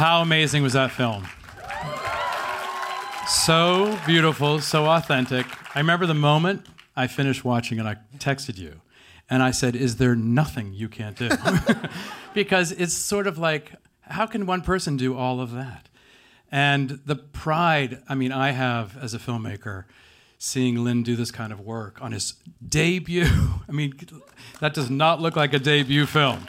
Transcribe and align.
How 0.00 0.22
amazing 0.22 0.62
was 0.62 0.72
that 0.72 0.92
film? 0.92 1.28
So 3.28 3.98
beautiful, 4.06 4.58
so 4.62 4.86
authentic. 4.86 5.44
I 5.76 5.80
remember 5.80 6.06
the 6.06 6.14
moment 6.14 6.64
I 6.96 7.06
finished 7.06 7.44
watching 7.44 7.78
it, 7.78 7.84
I 7.84 7.96
texted 8.16 8.56
you 8.56 8.80
and 9.28 9.42
I 9.42 9.50
said, 9.50 9.76
Is 9.76 9.96
there 9.96 10.14
nothing 10.14 10.72
you 10.72 10.88
can't 10.88 11.18
do? 11.18 11.28
because 12.32 12.72
it's 12.72 12.94
sort 12.94 13.26
of 13.26 13.36
like, 13.36 13.72
how 14.00 14.24
can 14.24 14.46
one 14.46 14.62
person 14.62 14.96
do 14.96 15.14
all 15.14 15.38
of 15.38 15.52
that? 15.52 15.90
And 16.50 17.00
the 17.04 17.16
pride, 17.16 18.02
I 18.08 18.14
mean, 18.14 18.32
I 18.32 18.52
have 18.52 18.96
as 18.96 19.12
a 19.12 19.18
filmmaker, 19.18 19.84
seeing 20.38 20.82
Lin 20.82 21.02
do 21.02 21.14
this 21.14 21.30
kind 21.30 21.52
of 21.52 21.60
work 21.60 22.00
on 22.00 22.12
his 22.12 22.36
debut. 22.66 23.26
I 23.68 23.72
mean, 23.72 23.92
that 24.60 24.72
does 24.72 24.88
not 24.88 25.20
look 25.20 25.36
like 25.36 25.52
a 25.52 25.58
debut 25.58 26.06
film. 26.06 26.48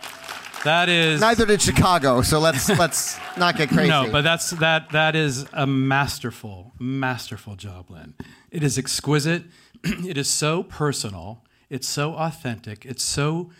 That 0.63 0.89
is 0.89 1.21
neither 1.21 1.45
did 1.45 1.61
Chicago. 1.61 2.21
So 2.21 2.39
let's 2.39 2.69
let's 2.79 3.19
not 3.37 3.57
get 3.57 3.69
crazy. 3.69 3.89
No, 3.89 4.09
but 4.11 4.21
that's 4.21 4.51
that 4.51 4.89
that 4.91 5.15
is 5.15 5.45
a 5.53 5.65
masterful, 5.65 6.73
masterful 6.79 7.55
job, 7.55 7.89
Lin. 7.89 8.13
It 8.51 8.63
is 8.63 8.77
exquisite. 8.77 9.43
it 9.83 10.17
is 10.17 10.29
so 10.29 10.63
personal. 10.63 11.43
It's 11.69 11.87
so 11.87 12.13
authentic. 12.13 12.85
It's 12.85 13.03
so 13.03 13.51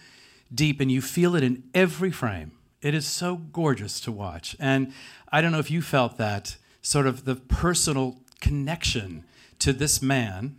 deep, 0.54 0.80
and 0.80 0.92
you 0.92 1.02
feel 1.02 1.36
it 1.36 1.44
in 1.44 1.64
every 1.74 2.12
frame. 2.12 2.52
It 2.82 2.94
is 2.94 3.08
so 3.08 3.38
gorgeous 3.38 4.00
to 4.02 4.12
watch. 4.12 4.56
And 4.60 4.94
I 5.32 5.42
don't 5.42 5.52
know 5.52 5.60
if 5.60 5.72
you 5.72 5.82
felt 5.82 6.18
that 6.18 6.58
sort 6.82 7.08
of 7.08 7.26
the 7.26 7.36
personal 7.36 8.18
connection 8.42 9.24
to 9.60 9.72
this 9.72 10.02
man, 10.02 10.58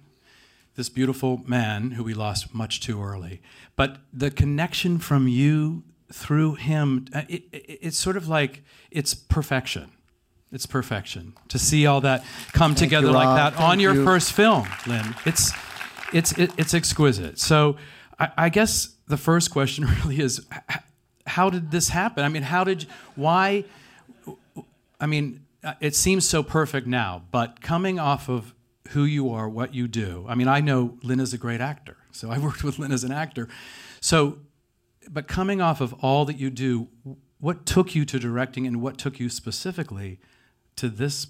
this 0.77 0.89
beautiful 0.89 1.43
man 1.47 1.93
who 1.93 2.05
we 2.05 2.15
lost 2.15 2.55
much 2.55 2.81
too 2.81 3.03
early. 3.03 3.43
But 3.77 3.99
the 4.13 4.31
connection 4.31 4.99
from 4.99 5.29
you 5.29 5.83
through 6.13 6.55
him, 6.55 7.07
uh, 7.15 7.23
it, 7.29 7.45
it, 7.53 7.79
it's 7.83 7.99
sort 7.99 8.17
of 8.17 8.29
like 8.29 8.63
it's 8.91 9.15
perfection. 9.15 9.91
It's 10.53 10.67
perfection 10.67 11.33
to 11.49 11.59
see 11.59 11.87
all 11.87 12.03
that 12.03 12.25
come 12.53 12.73
Thank 12.73 12.79
together 12.79 13.07
you, 13.07 13.13
like 13.15 13.37
that 13.37 13.55
Thank 13.55 13.69
on 13.69 13.81
your 13.81 13.95
you. 13.95 14.05
first 14.05 14.33
film, 14.33 14.69
Lin. 14.87 15.15
It's 15.25 15.53
it's 16.13 16.33
it, 16.33 16.53
it's 16.59 16.75
exquisite. 16.75 17.39
So 17.39 17.77
I, 18.19 18.31
I 18.37 18.49
guess 18.51 18.95
the 19.09 19.17
first 19.17 19.51
question 19.51 19.87
really 20.05 20.21
is, 20.21 20.47
how 21.27 21.51
did 21.51 21.71
this 21.71 21.89
happen? 21.89 22.25
I 22.25 22.29
mean, 22.29 22.43
how 22.43 22.65
did 22.65 22.87
why? 23.15 23.65
I 25.01 25.07
mean, 25.07 25.45
uh, 25.65 25.75
it 25.81 25.95
seems 25.95 26.29
so 26.29 26.43
perfect 26.43 26.87
now, 26.87 27.23
but 27.31 27.61
coming 27.61 27.99
off 27.99 28.29
of 28.29 28.55
who 28.89 29.05
you 29.05 29.31
are, 29.31 29.49
what 29.49 29.75
you 29.75 29.89
do. 29.89 30.27
I 30.29 30.35
mean, 30.35 30.49
I 30.49 30.61
know 30.61 30.99
Lin 31.03 31.21
is 31.21 31.33
a 31.33 31.39
great 31.39 31.61
actor, 31.61 31.97
so 32.11 32.31
I 32.31 32.39
worked 32.47 32.63
with 32.63 32.79
Lin 32.79 32.93
as 32.93 33.05
an 33.05 33.13
actor. 33.13 33.49
So, 34.01 34.39
but 35.11 35.29
coming 35.29 35.61
off 35.61 35.81
of 35.81 35.93
all 36.03 36.25
that 36.25 36.37
you 36.37 36.51
do, 36.51 36.89
what 37.39 37.67
took 37.67 37.95
you 37.95 38.05
to 38.05 38.19
directing, 38.19 38.67
and 38.67 38.81
what 38.81 38.99
took 38.99 39.19
you 39.19 39.29
specifically 39.29 40.21
to 40.77 40.89
this 40.89 41.29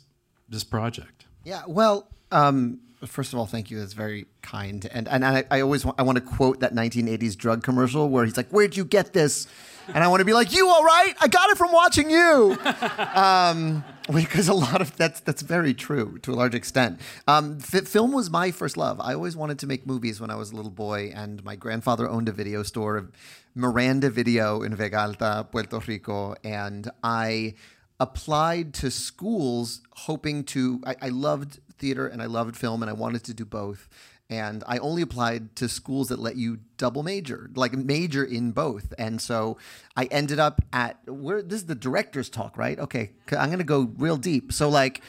this 0.48 0.64
project? 0.64 1.27
Yeah, 1.45 1.62
well, 1.67 2.09
um, 2.31 2.81
first 3.06 3.33
of 3.33 3.39
all, 3.39 3.47
thank 3.47 3.70
you. 3.70 3.79
That's 3.79 3.92
very 3.92 4.27
kind. 4.42 4.87
And 4.92 5.09
and 5.09 5.25
I, 5.25 5.45
I 5.51 5.61
always 5.61 5.84
want, 5.84 5.98
I 5.98 6.03
want 6.03 6.17
to 6.17 6.23
quote 6.23 6.61
that 6.61 6.75
1980s 6.75 7.37
drug 7.37 7.62
commercial 7.62 8.09
where 8.09 8.25
he's 8.25 8.37
like, 8.37 8.48
"Where'd 8.51 8.77
you 8.77 8.84
get 8.84 9.12
this?" 9.12 9.47
And 9.89 10.05
I 10.05 10.09
want 10.09 10.20
to 10.20 10.25
be 10.25 10.33
like, 10.33 10.55
"You 10.55 10.69
all 10.69 10.84
right? 10.84 11.14
I 11.20 11.29
got 11.29 11.51
it 11.51 11.59
from 11.59 11.73
watching 11.73 12.11
you." 12.11 12.59
um, 13.14 13.84
because 14.12 14.48
a 14.48 14.55
lot 14.55 14.81
of 14.81 14.97
that's 14.97 15.20
that's 15.20 15.42
very 15.42 15.75
true 15.75 16.19
to 16.22 16.33
a 16.33 16.34
large 16.34 16.55
extent. 16.55 17.00
Um, 17.28 17.58
fi- 17.61 17.83
film 17.83 18.12
was 18.12 18.31
my 18.31 18.50
first 18.50 18.77
love. 18.77 19.00
I 19.00 19.14
always 19.14 19.36
wanted 19.36 19.58
to 19.61 19.67
make 19.67 19.86
movies 19.86 20.20
when 20.20 20.31
I 20.31 20.34
was 20.34 20.50
a 20.50 20.56
little 20.56 20.70
boy, 20.70 21.12
and 21.14 21.45
my 21.45 21.56
grandfather 21.56 22.08
owned 22.08 22.28
a 22.28 22.33
video 22.33 22.62
store, 22.62 23.11
Miranda 23.55 24.11
Video 24.11 24.62
in 24.62 24.75
Vega 24.75 24.98
Alta, 25.00 25.47
Puerto 25.50 25.78
Rico, 25.86 26.34
and 26.42 26.91
I 27.05 27.55
applied 28.00 28.75
to 28.75 28.91
schools 28.91 29.80
hoping 29.92 30.42
to 30.45 30.80
I, 30.84 30.97
I 31.03 31.08
loved 31.11 31.61
theater 31.78 32.06
and 32.06 32.20
I 32.20 32.27
loved 32.27 32.56
film 32.56 32.83
and 32.83 32.91
I 32.91 32.95
wanted 32.95 33.23
to 33.25 33.34
do 33.34 33.45
both. 33.45 33.89
And 34.33 34.65
I 34.67 34.79
only 34.79 35.03
applied 35.03 35.55
to 35.57 35.69
schools 35.69 36.09
that 36.09 36.19
let 36.19 36.37
you 36.37 36.61
double 36.79 37.03
major, 37.03 37.51
like 37.55 37.75
major 37.75 38.25
in 38.25 38.53
both. 38.53 38.95
And 38.97 39.20
so 39.20 39.59
I 39.95 40.07
ended 40.07 40.39
up 40.39 40.63
at 40.73 40.97
where 41.07 41.43
this 41.43 41.61
is 41.61 41.67
the 41.67 41.75
director's 41.75 42.31
talk, 42.31 42.57
right? 42.57 42.79
Okay, 42.79 43.11
I'm 43.31 43.51
gonna 43.51 43.63
go 43.63 43.93
real 43.98 44.17
deep. 44.17 44.51
So 44.51 44.70
like 44.70 45.03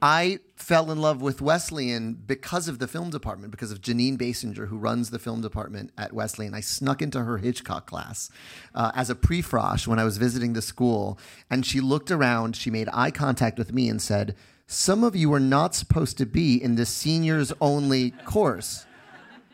I 0.00 0.38
fell 0.56 0.90
in 0.90 0.98
love 0.98 1.20
with 1.20 1.42
Wesleyan 1.42 2.14
because 2.14 2.68
of 2.68 2.78
the 2.78 2.88
film 2.88 3.10
department, 3.10 3.50
because 3.50 3.70
of 3.70 3.82
Jeanine 3.82 4.16
Basinger, 4.16 4.68
who 4.68 4.78
runs 4.78 5.10
the 5.10 5.18
film 5.18 5.42
department 5.42 5.90
at 5.98 6.14
Wesleyan. 6.14 6.54
I 6.54 6.60
snuck 6.60 7.02
into 7.02 7.22
her 7.22 7.36
Hitchcock 7.36 7.86
class 7.86 8.30
uh, 8.74 8.92
as 8.94 9.10
a 9.10 9.14
pre-frosh 9.14 9.86
when 9.86 9.98
I 9.98 10.04
was 10.04 10.16
visiting 10.16 10.54
the 10.54 10.62
school, 10.62 11.18
and 11.50 11.66
she 11.66 11.80
looked 11.80 12.10
around, 12.10 12.56
she 12.56 12.70
made 12.70 12.88
eye 12.94 13.10
contact 13.10 13.58
with 13.58 13.74
me, 13.74 13.90
and 13.90 14.00
said, 14.00 14.34
"Some 14.68 15.02
of 15.02 15.16
you 15.16 15.32
are 15.32 15.40
not 15.40 15.74
supposed 15.74 16.16
to 16.18 16.26
be 16.26 16.62
in 16.62 16.76
the 16.76 16.86
seniors 16.86 17.52
only 17.60 18.12
course. 18.24 18.86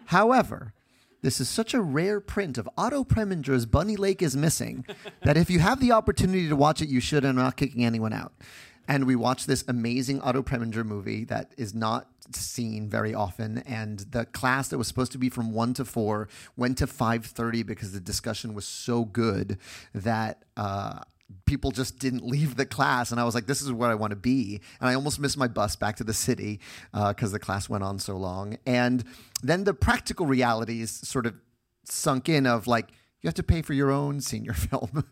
However." 0.07 0.75
This 1.23 1.41
is 1.41 1.49
such 1.49 1.73
a 1.73 1.81
rare 1.81 2.21
print 2.21 2.59
of 2.59 2.69
Otto 2.77 3.03
Preminger's 3.03 3.65
Bunny 3.65 3.97
Lake 3.97 4.21
is 4.21 4.37
Missing 4.37 4.85
that 5.23 5.39
if 5.39 5.49
you 5.49 5.59
have 5.59 5.81
the 5.81 5.91
opportunity 5.91 6.51
to 6.51 6.55
watch 6.55 6.83
it, 6.83 6.91
you 6.91 7.01
should. 7.01 7.25
I'm 7.25 7.37
not 7.37 7.57
kicking 7.57 7.83
anyone 7.83 8.13
out. 8.13 8.35
And 8.87 9.07
we 9.07 9.17
watched 9.17 9.47
this 9.47 9.65
amazing 9.67 10.21
Otto 10.21 10.43
Preminger 10.43 10.85
movie 10.85 11.25
that 11.25 11.53
is 11.57 11.73
not 11.73 12.09
seen 12.35 12.91
very 12.91 13.15
often. 13.15 13.57
And 13.61 14.01
the 14.01 14.27
class 14.27 14.69
that 14.69 14.77
was 14.77 14.87
supposed 14.87 15.13
to 15.13 15.19
be 15.19 15.31
from 15.31 15.53
one 15.53 15.73
to 15.73 15.87
four 15.87 16.29
went 16.59 16.77
to 16.77 16.87
five 16.87 17.25
thirty 17.25 17.63
because 17.63 17.93
the 17.93 18.01
discussion 18.01 18.53
was 18.53 18.67
so 18.67 19.07
good 19.07 19.57
that. 19.95 20.43
Uh, 20.59 21.01
people 21.47 21.71
just 21.71 21.99
didn't 21.99 22.25
leave 22.25 22.57
the 22.57 22.67
class 22.67 23.11
and 23.11 23.21
i 23.21 23.25
was 23.25 23.35
like 23.35 23.47
this 23.47 23.63
is 23.63 23.73
where 23.73 23.91
i 23.91 23.95
want 23.95 24.11
to 24.11 24.17
be. 24.17 24.61
And 24.81 24.89
i 24.89 24.95
almost 24.95 25.19
missed 25.19 25.37
my 25.37 25.49
bus 25.49 25.77
back 25.77 25.97
to 25.97 26.05
the 26.05 26.15
city 26.15 26.61
uh, 26.93 27.13
because 27.13 27.33
the 27.33 27.39
class 27.39 27.69
went 27.69 27.85
on 27.85 27.99
so 27.99 28.17
long. 28.17 28.59
And 28.67 29.05
then 29.43 29.65
the 29.65 29.75
practical 29.75 30.27
realities 30.27 30.91
sort 30.91 31.27
of 31.27 31.35
sunk 31.85 32.29
in 32.29 32.47
of 32.47 32.67
like 32.67 32.89
you 33.25 33.29
have 33.29 33.35
to 33.35 33.43
pay 33.43 33.63
for 33.63 33.73
your 33.73 33.91
own 33.91 34.21
senior 34.21 34.53
film. 34.53 35.03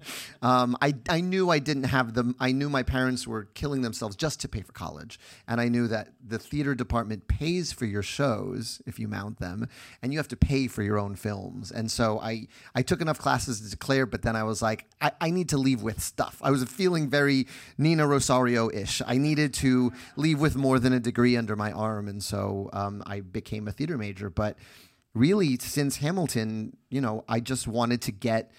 um, 0.43 0.77
I, 0.83 0.93
I 1.09 1.23
knew 1.23 1.49
I 1.49 1.59
didn't 1.59 1.85
have 1.85 2.13
them. 2.13 2.37
I 2.39 2.53
knew 2.53 2.69
my 2.69 2.83
parents 2.83 3.27
were 3.27 3.45
killing 3.55 3.81
themselves 3.81 4.17
just 4.17 4.39
to 4.43 4.49
pay 4.49 4.61
for 4.61 4.73
college. 4.73 5.19
And 5.49 5.63
I 5.63 5.69
knew 5.69 5.89
that 5.89 6.11
the 6.23 6.39
theater 6.39 6.75
department 6.75 7.27
pays 7.27 7.73
for 7.73 7.87
your 7.87 8.03
shows 8.03 8.83
if 8.85 8.99
you 8.99 9.09
mount 9.09 9.41
them, 9.41 9.67
and 10.03 10.13
you 10.13 10.19
have 10.19 10.29
to 10.29 10.37
pay 10.37 10.69
for 10.69 10.83
your 10.83 10.99
own 10.99 11.17
films. 11.17 11.73
And 11.73 11.91
so 11.91 12.21
I, 12.21 12.49
I 12.75 12.83
took 12.83 13.01
enough 13.01 13.19
classes 13.19 13.63
to 13.63 13.71
declare, 13.71 14.05
but 14.05 14.21
then 14.21 14.37
I 14.37 14.43
was 14.43 14.61
like, 14.61 14.85
I, 15.01 15.13
I 15.19 15.31
need 15.31 15.49
to 15.49 15.57
leave 15.57 15.81
with 15.81 16.03
stuff. 16.03 16.39
I 16.43 16.51
was 16.51 16.63
feeling 16.65 17.09
very 17.09 17.47
Nina 17.79 18.07
Rosario 18.07 18.69
ish. 18.69 19.01
I 19.07 19.17
needed 19.17 19.55
to 19.55 19.91
leave 20.17 20.39
with 20.39 20.55
more 20.55 20.79
than 20.79 20.93
a 20.93 21.01
degree 21.01 21.35
under 21.35 21.57
my 21.57 21.73
arm. 21.73 22.09
And 22.09 22.23
so 22.23 22.69
um, 22.75 23.03
I 23.07 23.21
became 23.21 23.69
a 23.69 23.73
theater 23.73 23.97
major. 23.97 24.29
But 24.29 24.59
really 25.15 25.59
since 25.59 25.97
Hamilton, 25.97 26.77
you 26.91 27.01
know, 27.01 27.25
I 27.29 27.41
just 27.41 27.67
wanted 27.67 28.03
to 28.03 28.13
get 28.13 28.53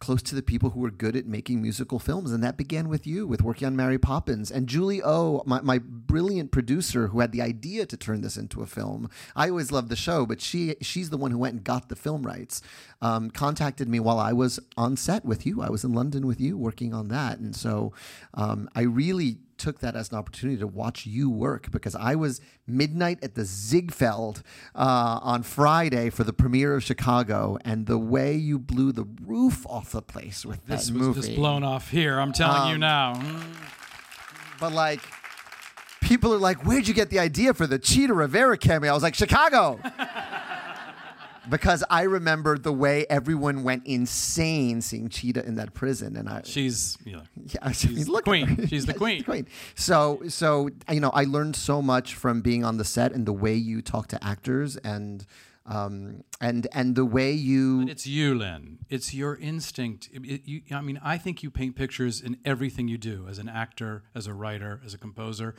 close 0.00 0.22
to 0.22 0.34
the 0.34 0.42
people 0.42 0.70
who 0.70 0.80
were 0.80 0.90
good 0.90 1.14
at 1.14 1.26
making 1.26 1.60
musical 1.60 1.98
films. 1.98 2.32
And 2.32 2.42
that 2.42 2.56
began 2.56 2.88
with 2.88 3.06
you, 3.06 3.26
with 3.26 3.42
working 3.42 3.66
on 3.66 3.76
Mary 3.76 3.98
Poppins. 3.98 4.50
And 4.50 4.66
Julie 4.66 5.02
O, 5.02 5.42
my, 5.44 5.60
my 5.60 5.78
brilliant 5.78 6.50
producer 6.50 7.08
who 7.08 7.20
had 7.20 7.32
the 7.32 7.42
idea 7.42 7.84
to 7.84 7.96
turn 7.98 8.22
this 8.22 8.38
into 8.38 8.62
a 8.62 8.66
film. 8.66 9.10
I 9.36 9.50
always 9.50 9.70
loved 9.70 9.90
the 9.90 9.96
show, 9.96 10.24
but 10.24 10.40
she 10.40 10.74
she's 10.80 11.10
the 11.10 11.18
one 11.18 11.30
who 11.30 11.38
went 11.38 11.54
and 11.54 11.64
got 11.64 11.90
the 11.90 11.96
film 11.96 12.22
rights. 12.22 12.62
Um, 13.02 13.30
contacted 13.30 13.88
me 13.88 14.00
while 14.00 14.18
I 14.18 14.32
was 14.32 14.58
on 14.76 14.96
set 14.96 15.24
with 15.24 15.46
you. 15.46 15.60
I 15.60 15.68
was 15.68 15.84
in 15.84 15.92
London 15.92 16.26
with 16.26 16.40
you 16.40 16.56
working 16.56 16.94
on 16.94 17.08
that. 17.08 17.38
And 17.38 17.54
so 17.54 17.92
um, 18.34 18.70
I 18.74 18.82
really 18.82 19.38
took 19.60 19.80
that 19.80 19.94
as 19.94 20.10
an 20.10 20.16
opportunity 20.18 20.58
to 20.58 20.66
watch 20.66 21.06
you 21.06 21.28
work 21.30 21.70
because 21.70 21.94
I 21.94 22.14
was 22.14 22.40
midnight 22.66 23.18
at 23.22 23.34
the 23.34 23.44
Ziegfeld 23.44 24.42
uh, 24.74 25.20
on 25.22 25.42
Friday 25.42 26.10
for 26.10 26.24
the 26.24 26.32
premiere 26.32 26.74
of 26.74 26.82
Chicago, 26.82 27.58
and 27.64 27.86
the 27.86 27.98
way 27.98 28.34
you 28.34 28.58
blew 28.58 28.90
the 28.92 29.04
roof 29.24 29.66
off 29.68 29.92
the 29.92 30.02
place 30.02 30.44
with 30.46 30.66
This 30.66 30.86
that 30.86 30.94
was 30.94 31.02
movie. 31.02 31.20
just 31.20 31.34
blown 31.36 31.62
off 31.62 31.90
here. 31.90 32.18
I'm 32.18 32.32
telling 32.32 32.68
you 32.70 32.74
Um, 32.74 32.80
now. 32.80 33.14
Mm. 33.14 33.42
But 34.58 34.72
like, 34.72 35.00
people 36.00 36.32
are 36.34 36.38
like, 36.38 36.64
"Where'd 36.66 36.88
you 36.88 36.94
get 36.94 37.10
the 37.10 37.18
idea 37.18 37.54
for 37.54 37.66
the 37.66 37.78
Chita 37.78 38.12
Rivera 38.14 38.56
cameo?" 38.58 38.90
I 38.90 38.94
was 38.94 39.02
like, 39.02 39.14
"Chicago." 39.14 39.78
Because 41.48 41.82
I 41.88 42.02
remember 42.02 42.58
the 42.58 42.72
way 42.72 43.06
everyone 43.08 43.62
went 43.62 43.86
insane 43.86 44.80
seeing 44.82 45.08
Chita 45.08 45.44
in 45.44 45.54
that 45.56 45.74
prison, 45.74 46.16
and 46.16 46.28
I 46.28 46.42
She's 46.44 46.98
you 47.04 47.12
know, 47.12 47.22
Yeah, 47.46 47.60
I 47.62 47.72
She's 47.72 47.90
mean, 47.96 48.04
the 48.04 48.12
look 48.12 48.24
queen. 48.24 48.66
She's 48.68 48.86
the 48.86 48.94
queen. 48.94 49.24
queen. 49.24 49.46
So, 49.74 50.22
so 50.28 50.68
you 50.90 51.00
know, 51.00 51.10
I 51.10 51.24
learned 51.24 51.56
so 51.56 51.80
much 51.80 52.14
from 52.14 52.40
being 52.40 52.64
on 52.64 52.76
the 52.76 52.84
set 52.84 53.12
and 53.12 53.26
the 53.26 53.32
way 53.32 53.54
you 53.54 53.80
talk 53.82 54.08
to 54.08 54.22
actors 54.24 54.76
and 54.78 55.26
um, 55.70 56.24
and 56.40 56.66
and 56.72 56.96
the 56.96 57.04
way 57.04 57.32
you. 57.32 57.82
But 57.82 57.90
it's 57.92 58.06
you, 58.06 58.34
Lin. 58.34 58.78
It's 58.88 59.14
your 59.14 59.36
instinct. 59.36 60.08
It- 60.12 60.24
it- 60.26 60.42
you, 60.48 60.62
I 60.72 60.80
mean, 60.80 60.98
I 61.02 61.16
think 61.18 61.42
you 61.42 61.50
paint 61.50 61.76
pictures 61.76 62.20
in 62.20 62.36
everything 62.44 62.88
you 62.88 62.98
do, 62.98 63.26
as 63.28 63.38
an 63.38 63.48
actor, 63.48 64.02
as 64.14 64.26
a 64.26 64.34
writer, 64.34 64.80
as 64.84 64.94
a 64.94 64.98
composer. 64.98 65.54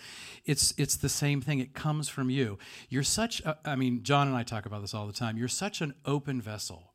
It's 0.46 0.74
it's 0.78 0.96
the 0.98 1.10
same 1.10 1.40
thing. 1.42 1.60
It 1.60 1.74
comes 1.74 2.10
from 2.10 2.30
you. 2.30 2.58
You're 2.90 3.04
such. 3.04 3.42
A, 3.42 3.58
I 3.66 3.76
mean, 3.76 4.04
John 4.04 4.28
and 4.28 4.36
I 4.36 4.44
talk 4.44 4.66
about 4.66 4.82
this 4.82 4.94
all 4.94 5.08
the 5.08 5.14
time. 5.14 5.38
You're 5.38 5.48
such 5.66 5.82
an 5.82 5.94
open 6.06 6.42
vessel. 6.42 6.88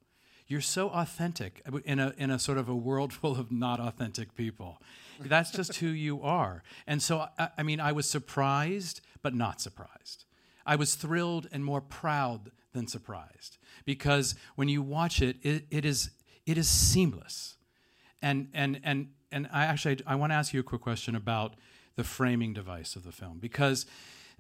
you're 0.49 0.61
so 0.61 0.91
authentic 0.91 1.61
in 1.85 1.99
a 1.99 2.13
in 2.19 2.31
a 2.31 2.39
sort 2.39 2.59
of 2.59 2.69
a 2.69 2.77
world 2.77 3.13
full 3.21 3.37
of 3.41 3.51
not 3.51 3.81
authentic 3.81 4.35
people. 4.37 4.81
That's 5.19 5.51
just 5.51 5.77
who 5.77 5.89
you 5.89 6.21
are. 6.23 6.63
And 6.87 7.03
so, 7.03 7.27
I, 7.39 7.49
I 7.59 7.63
mean, 7.63 7.81
I 7.81 7.93
was 7.93 8.07
surprised, 8.09 9.01
but 9.23 9.35
not 9.35 9.61
surprised. 9.63 10.25
I 10.67 10.77
was 10.77 10.95
thrilled 10.95 11.49
and 11.53 11.65
more 11.65 11.81
proud 11.81 12.51
than 12.77 12.87
surprised 12.87 13.59
because 13.85 14.35
when 14.55 14.69
you 14.69 14.83
watch 14.83 15.21
it, 15.21 15.37
it, 15.43 15.65
it 15.71 15.85
is 15.85 16.11
it 16.45 16.57
is 16.59 16.69
seamless. 16.69 17.57
And 18.23 18.49
and 18.55 18.81
and 18.85 19.09
and 19.33 19.49
I 19.53 19.65
actually 19.65 19.99
I 20.07 20.15
want 20.15 20.31
to 20.31 20.35
ask 20.35 20.53
you 20.55 20.61
a 20.61 20.63
quick 20.63 20.83
question 20.83 21.17
about 21.17 21.55
the 21.97 22.05
framing 22.05 22.53
device 22.53 22.95
of 22.95 23.03
the 23.03 23.13
film 23.13 23.39
because 23.41 23.87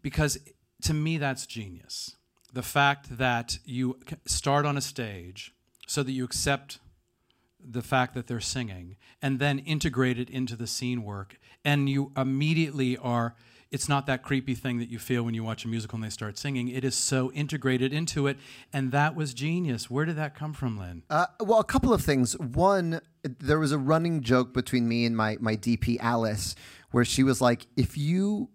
because 0.03 0.39
to 0.83 0.95
me 0.95 1.19
that's 1.19 1.47
genius. 1.47 2.17
The 2.53 2.63
fact 2.63 3.19
that 3.19 3.59
you 3.65 3.99
start 4.27 4.65
on 4.65 4.77
a 4.77 4.81
stage 4.81 5.53
so 5.87 6.03
that 6.03 6.13
you 6.13 6.25
accept 6.25 6.79
the 7.59 7.83
fact 7.83 8.15
that 8.15 8.27
they're 8.29 8.41
singing 8.41 8.97
and 9.21 9.39
then 9.39 9.59
integrate 9.59 10.19
it 10.19 10.31
into 10.31 10.55
the 10.57 10.67
scene 10.67 11.03
work 11.03 11.39
and 11.65 11.89
you 11.89 12.13
immediately 12.17 12.97
are 12.97 13.35
it's 13.71 13.89
not 13.89 14.07
that 14.07 14.23
creepy 14.23 14.55
thing 14.55 14.79
that 14.79 14.89
you 14.89 14.99
feel 14.99 15.23
when 15.23 15.35
you 15.35 15.43
watch 15.43 15.65
a 15.65 15.69
musical 15.69 15.97
and 15.97 16.05
they 16.05 16.11
start 16.11 16.39
singing 16.39 16.69
it 16.69 16.85
is 16.85 16.95
so 16.95 17.33
integrated 17.33 17.93
into 17.93 18.27
it 18.27 18.37
and 18.73 18.93
that 18.93 19.15
was 19.15 19.35
genius 19.35 19.91
where 19.91 20.05
did 20.05 20.17
that 20.17 20.35
come 20.35 20.53
from 20.53 20.79
Lin 20.79 21.03
uh, 21.11 21.27
well 21.41 21.61
a 21.61 21.65
couple 21.65 21.93
of 21.93 22.03
things 22.03 22.39
one 22.39 23.01
there 23.23 23.59
was 23.59 23.73
a 23.73 23.79
running 23.79 24.23
joke 24.23 24.55
between 24.55 24.89
me 24.89 25.05
and 25.05 25.17
my, 25.17 25.37
my 25.41 25.57
dp 25.57 25.99
alice 26.01 26.55
where 26.91 27.05
she 27.05 27.23
was 27.23 27.41
like 27.41 27.67
if 27.77 27.97
you 27.97 28.49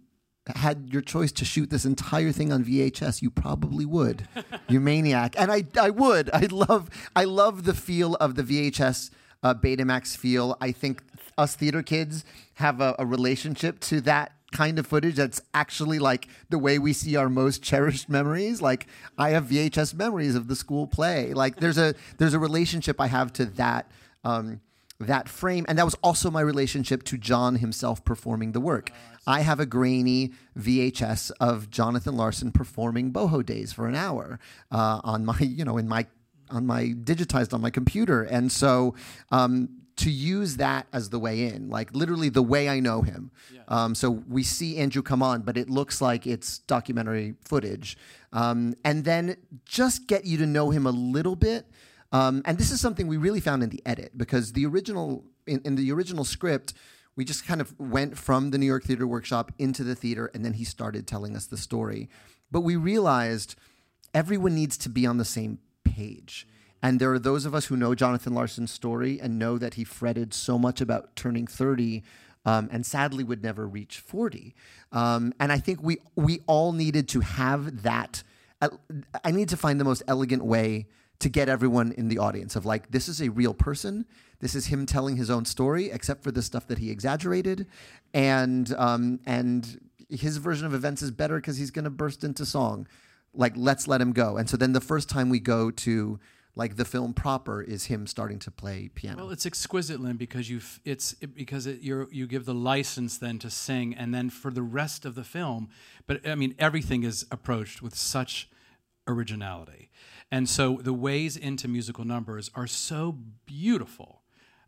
had 0.55 0.89
your 0.91 1.01
choice 1.01 1.31
to 1.31 1.45
shoot 1.45 1.69
this 1.69 1.85
entire 1.85 2.31
thing 2.31 2.51
on 2.51 2.63
VHS, 2.63 3.21
you 3.21 3.29
probably 3.29 3.85
would. 3.85 4.27
you 4.67 4.79
maniac. 4.79 5.35
And 5.37 5.51
I, 5.51 5.65
I 5.79 5.89
would. 5.91 6.29
I 6.33 6.47
love, 6.51 6.89
I 7.15 7.25
love 7.25 7.63
the 7.63 7.73
feel 7.73 8.15
of 8.15 8.35
the 8.35 8.43
VHS 8.43 9.11
uh, 9.43 9.53
Betamax 9.53 10.17
feel. 10.17 10.57
I 10.59 10.71
think 10.71 11.03
us 11.37 11.55
theater 11.55 11.83
kids 11.83 12.25
have 12.55 12.81
a, 12.81 12.95
a 12.99 13.05
relationship 13.05 13.79
to 13.81 14.01
that 14.01 14.33
kind 14.51 14.79
of 14.79 14.87
footage 14.87 15.15
that's 15.15 15.41
actually 15.53 15.99
like 15.99 16.27
the 16.49 16.59
way 16.59 16.79
we 16.79 16.93
see 16.93 17.15
our 17.15 17.29
most 17.29 17.61
cherished 17.63 18.09
memories? 18.17 18.61
Like 18.61 18.87
i 19.17 19.29
have 19.29 19.45
vhs 19.45 19.93
memories 19.93 20.35
of 20.35 20.47
the 20.47 20.55
school 20.55 20.87
play. 20.87 21.33
Like 21.33 21.57
there's 21.57 21.77
a 21.77 21.95
there's 22.17 22.33
a 22.33 22.39
relationship 22.39 22.99
i 22.99 23.07
have 23.07 23.33
to 23.33 23.45
that 23.45 23.89
um, 24.23 24.61
that 24.99 25.27
frame. 25.27 25.65
And 25.67 25.79
that 25.79 25.85
was 25.85 25.95
also 26.03 26.29
my 26.29 26.41
relationship 26.41 27.03
to 27.03 27.17
john 27.17 27.55
himself 27.55 28.03
performing 28.05 28.51
the 28.51 28.61
work. 28.61 28.91
I 29.27 29.41
have 29.41 29.59
a 29.59 29.65
grainy 29.65 30.31
VHS 30.57 31.31
of 31.39 31.69
Jonathan 31.69 32.17
Larson 32.17 32.51
performing 32.51 33.13
boho 33.13 33.45
days 33.45 33.71
for 33.71 33.87
an 33.87 33.95
hour 33.95 34.39
uh, 34.71 34.99
on 35.03 35.25
my, 35.25 35.37
you 35.39 35.63
know, 35.63 35.77
in 35.77 35.87
my 35.87 36.07
on 36.49 36.65
my 36.65 36.87
digitized 36.87 37.53
on 37.53 37.61
my 37.61 37.69
computer, 37.69 38.23
and 38.23 38.51
so 38.51 38.93
um, 39.31 39.69
to 39.97 40.09
use 40.09 40.57
that 40.57 40.87
as 40.93 41.09
the 41.09 41.19
way 41.19 41.45
in, 41.45 41.69
like 41.69 41.93
literally 41.93 42.29
the 42.29 42.41
way 42.41 42.69
I 42.69 42.79
know 42.79 43.01
him. 43.01 43.31
Yeah. 43.53 43.61
Um, 43.67 43.95
so 43.95 44.09
we 44.09 44.43
see 44.43 44.77
Andrew 44.77 45.01
come 45.01 45.21
on, 45.21 45.41
but 45.41 45.57
it 45.57 45.69
looks 45.69 46.01
like 46.01 46.25
it's 46.25 46.59
documentary 46.59 47.35
footage, 47.43 47.97
um, 48.33 48.73
and 48.83 49.03
then 49.03 49.37
just 49.65 50.07
get 50.07 50.25
you 50.25 50.37
to 50.37 50.45
know 50.45 50.69
him 50.69 50.85
a 50.85 50.91
little 50.91 51.35
bit. 51.35 51.67
Um, 52.11 52.41
and 52.45 52.57
this 52.57 52.71
is 52.71 52.81
something 52.81 53.07
we 53.07 53.17
really 53.17 53.39
found 53.39 53.63
in 53.63 53.69
the 53.69 53.81
edit 53.85 54.17
because 54.17 54.53
the 54.53 54.65
original 54.65 55.23
in, 55.47 55.61
in 55.63 55.75
the 55.75 55.91
original 55.91 56.25
script 56.25 56.73
we 57.15 57.25
just 57.25 57.45
kind 57.45 57.61
of 57.61 57.77
went 57.79 58.17
from 58.17 58.51
the 58.51 58.57
New 58.57 58.65
York 58.65 58.83
Theater 58.83 59.05
Workshop 59.05 59.51
into 59.59 59.83
the 59.83 59.95
theater, 59.95 60.31
and 60.33 60.45
then 60.45 60.53
he 60.53 60.63
started 60.63 61.07
telling 61.07 61.35
us 61.35 61.45
the 61.45 61.57
story. 61.57 62.09
But 62.49 62.61
we 62.61 62.75
realized 62.75 63.55
everyone 64.13 64.55
needs 64.55 64.77
to 64.79 64.89
be 64.89 65.05
on 65.05 65.17
the 65.17 65.25
same 65.25 65.59
page. 65.83 66.47
And 66.81 66.99
there 66.99 67.11
are 67.13 67.19
those 67.19 67.45
of 67.45 67.53
us 67.53 67.65
who 67.65 67.77
know 67.77 67.93
Jonathan 67.93 68.33
Larson's 68.33 68.71
story 68.71 69.19
and 69.19 69.37
know 69.37 69.57
that 69.57 69.75
he 69.75 69.83
fretted 69.83 70.33
so 70.33 70.57
much 70.57 70.81
about 70.81 71.15
turning 71.15 71.47
30 71.47 72.03
um, 72.43 72.69
and 72.71 72.85
sadly 72.85 73.23
would 73.23 73.43
never 73.43 73.67
reach 73.67 73.99
40. 73.99 74.55
Um, 74.91 75.33
and 75.39 75.51
I 75.51 75.59
think 75.59 75.83
we, 75.83 75.97
we 76.15 76.41
all 76.47 76.71
needed 76.71 77.07
to 77.09 77.19
have 77.19 77.83
that. 77.83 78.23
I 79.23 79.31
need 79.31 79.49
to 79.49 79.57
find 79.57 79.79
the 79.79 79.83
most 79.83 80.03
elegant 80.07 80.43
way 80.43 80.87
to 81.19 81.29
get 81.29 81.49
everyone 81.49 81.91
in 81.91 82.07
the 82.07 82.17
audience 82.17 82.55
of 82.55 82.65
like, 82.65 82.91
this 82.91 83.07
is 83.07 83.21
a 83.21 83.29
real 83.29 83.53
person 83.53 84.05
this 84.41 84.55
is 84.55 84.65
him 84.65 84.85
telling 84.85 85.15
his 85.15 85.29
own 85.29 85.45
story, 85.45 85.91
except 85.91 86.23
for 86.23 86.31
the 86.31 86.41
stuff 86.41 86.67
that 86.67 86.79
he 86.79 86.89
exaggerated, 86.89 87.67
and 88.13 88.73
um, 88.77 89.19
and 89.25 89.79
his 90.09 90.37
version 90.37 90.65
of 90.65 90.73
events 90.73 91.01
is 91.01 91.11
better 91.11 91.37
because 91.37 91.57
he's 91.57 91.71
going 91.71 91.85
to 91.85 91.91
burst 91.91 92.23
into 92.23 92.45
song. 92.45 92.87
Like, 93.33 93.53
let's 93.55 93.87
let 93.87 94.01
him 94.01 94.11
go. 94.11 94.35
And 94.35 94.49
so 94.49 94.57
then 94.57 94.73
the 94.73 94.81
first 94.81 95.07
time 95.07 95.29
we 95.29 95.39
go 95.39 95.71
to 95.71 96.19
like 96.55 96.75
the 96.75 96.85
film 96.85 97.13
proper 97.13 97.61
is 97.61 97.85
him 97.85 98.07
starting 98.07 98.39
to 98.39 98.51
play 98.51 98.89
piano. 98.93 99.23
Well, 99.23 99.31
it's 99.31 99.45
exquisite, 99.45 99.99
Lin, 99.99 100.17
because 100.17 100.49
you 100.49 100.61
it's 100.85 101.15
it, 101.21 101.35
because 101.35 101.67
it, 101.67 101.81
you 101.81 102.07
you 102.11 102.27
give 102.27 102.45
the 102.45 102.53
license 102.53 103.17
then 103.17 103.39
to 103.39 103.49
sing, 103.49 103.95
and 103.95 104.13
then 104.13 104.29
for 104.29 104.51
the 104.51 104.61
rest 104.61 105.05
of 105.05 105.15
the 105.15 105.23
film. 105.23 105.69
But 106.07 106.27
I 106.27 106.35
mean, 106.35 106.55
everything 106.59 107.03
is 107.03 107.25
approached 107.31 107.81
with 107.81 107.95
such 107.95 108.49
originality, 109.07 109.89
and 110.31 110.49
so 110.49 110.79
the 110.81 110.93
ways 110.93 111.37
into 111.37 111.67
musical 111.67 112.05
numbers 112.05 112.51
are 112.53 112.67
so 112.67 113.17
beautiful 113.45 114.21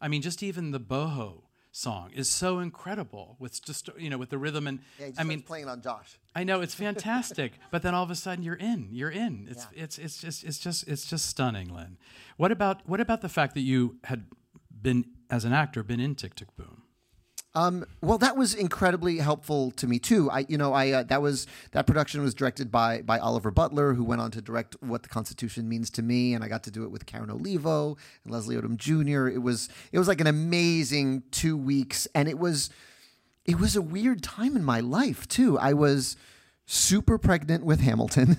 I 0.03 0.09
mean, 0.09 0.21
just 0.21 0.43
even 0.43 0.71
the 0.71 0.81
boho 0.81 1.43
song 1.73 2.11
is 2.13 2.29
so 2.29 2.59
incredible 2.59 3.35
with 3.39 3.61
just 3.63 3.89
you 3.97 4.09
know 4.09 4.17
with 4.17 4.29
the 4.29 4.37
rhythm 4.37 4.67
and 4.67 4.79
yeah, 4.99 5.09
I 5.17 5.23
mean 5.23 5.41
playing 5.41 5.67
on 5.67 5.81
Josh. 5.81 6.19
I 6.35 6.43
know 6.43 6.61
it's 6.61 6.75
fantastic, 6.75 7.53
but 7.71 7.81
then 7.81 7.93
all 7.93 8.03
of 8.03 8.11
a 8.11 8.15
sudden 8.15 8.43
you're 8.43 8.55
in. 8.55 8.89
You're 8.91 9.09
in. 9.09 9.47
It's 9.49 9.67
yeah. 9.75 9.83
it's 9.83 9.97
it's 9.97 10.21
just 10.21 10.43
it's 10.43 10.59
just 10.59 10.87
it's 10.87 11.05
just 11.05 11.25
stunning, 11.25 11.73
Lin. 11.73 11.97
What 12.37 12.51
about 12.51 12.87
what 12.87 13.01
about 13.01 13.21
the 13.21 13.29
fact 13.29 13.55
that 13.55 13.61
you 13.61 13.97
had 14.05 14.27
been 14.81 15.05
as 15.29 15.45
an 15.45 15.53
actor 15.53 15.83
been 15.83 15.99
in 15.99 16.15
Tick 16.15 16.35
Tick 16.35 16.55
Boom? 16.55 16.82
Um, 17.55 17.85
well, 18.01 18.17
that 18.17 18.35
was 18.35 18.55
incredibly 18.55 19.17
helpful 19.17 19.69
to 19.71 19.85
me 19.85 19.99
too. 19.99 20.29
I, 20.31 20.45
you 20.49 20.57
know, 20.57 20.73
I 20.73 20.91
uh, 20.91 21.03
that 21.03 21.21
was 21.21 21.45
that 21.71 21.85
production 21.85 22.21
was 22.23 22.33
directed 22.33 22.71
by 22.71 23.03
by 23.03 23.19
Oliver 23.19 23.51
Butler, 23.51 23.93
who 23.93 24.03
went 24.03 24.21
on 24.21 24.31
to 24.31 24.41
direct 24.41 24.75
What 24.81 25.03
the 25.03 25.09
Constitution 25.09 25.69
Means 25.69 25.91
to 25.91 26.01
Me, 26.01 26.33
and 26.33 26.43
I 26.43 26.47
got 26.47 26.63
to 26.63 26.71
do 26.71 26.83
it 26.83 26.89
with 26.89 27.05
Karen 27.05 27.29
Olivo 27.29 27.95
and 28.23 28.33
Leslie 28.33 28.55
Odom 28.55 28.77
Jr. 28.77 29.27
It 29.27 29.41
was 29.41 29.69
it 29.91 29.99
was 29.99 30.07
like 30.07 30.19
an 30.19 30.27
amazing 30.27 31.23
two 31.29 31.55
weeks, 31.55 32.07
and 32.15 32.27
it 32.27 32.39
was 32.39 32.71
it 33.45 33.59
was 33.59 33.75
a 33.75 33.81
weird 33.81 34.23
time 34.23 34.55
in 34.55 34.63
my 34.63 34.79
life 34.79 35.27
too. 35.27 35.59
I 35.59 35.73
was 35.73 36.17
super 36.65 37.19
pregnant 37.19 37.65
with 37.65 37.81
Hamilton 37.81 38.37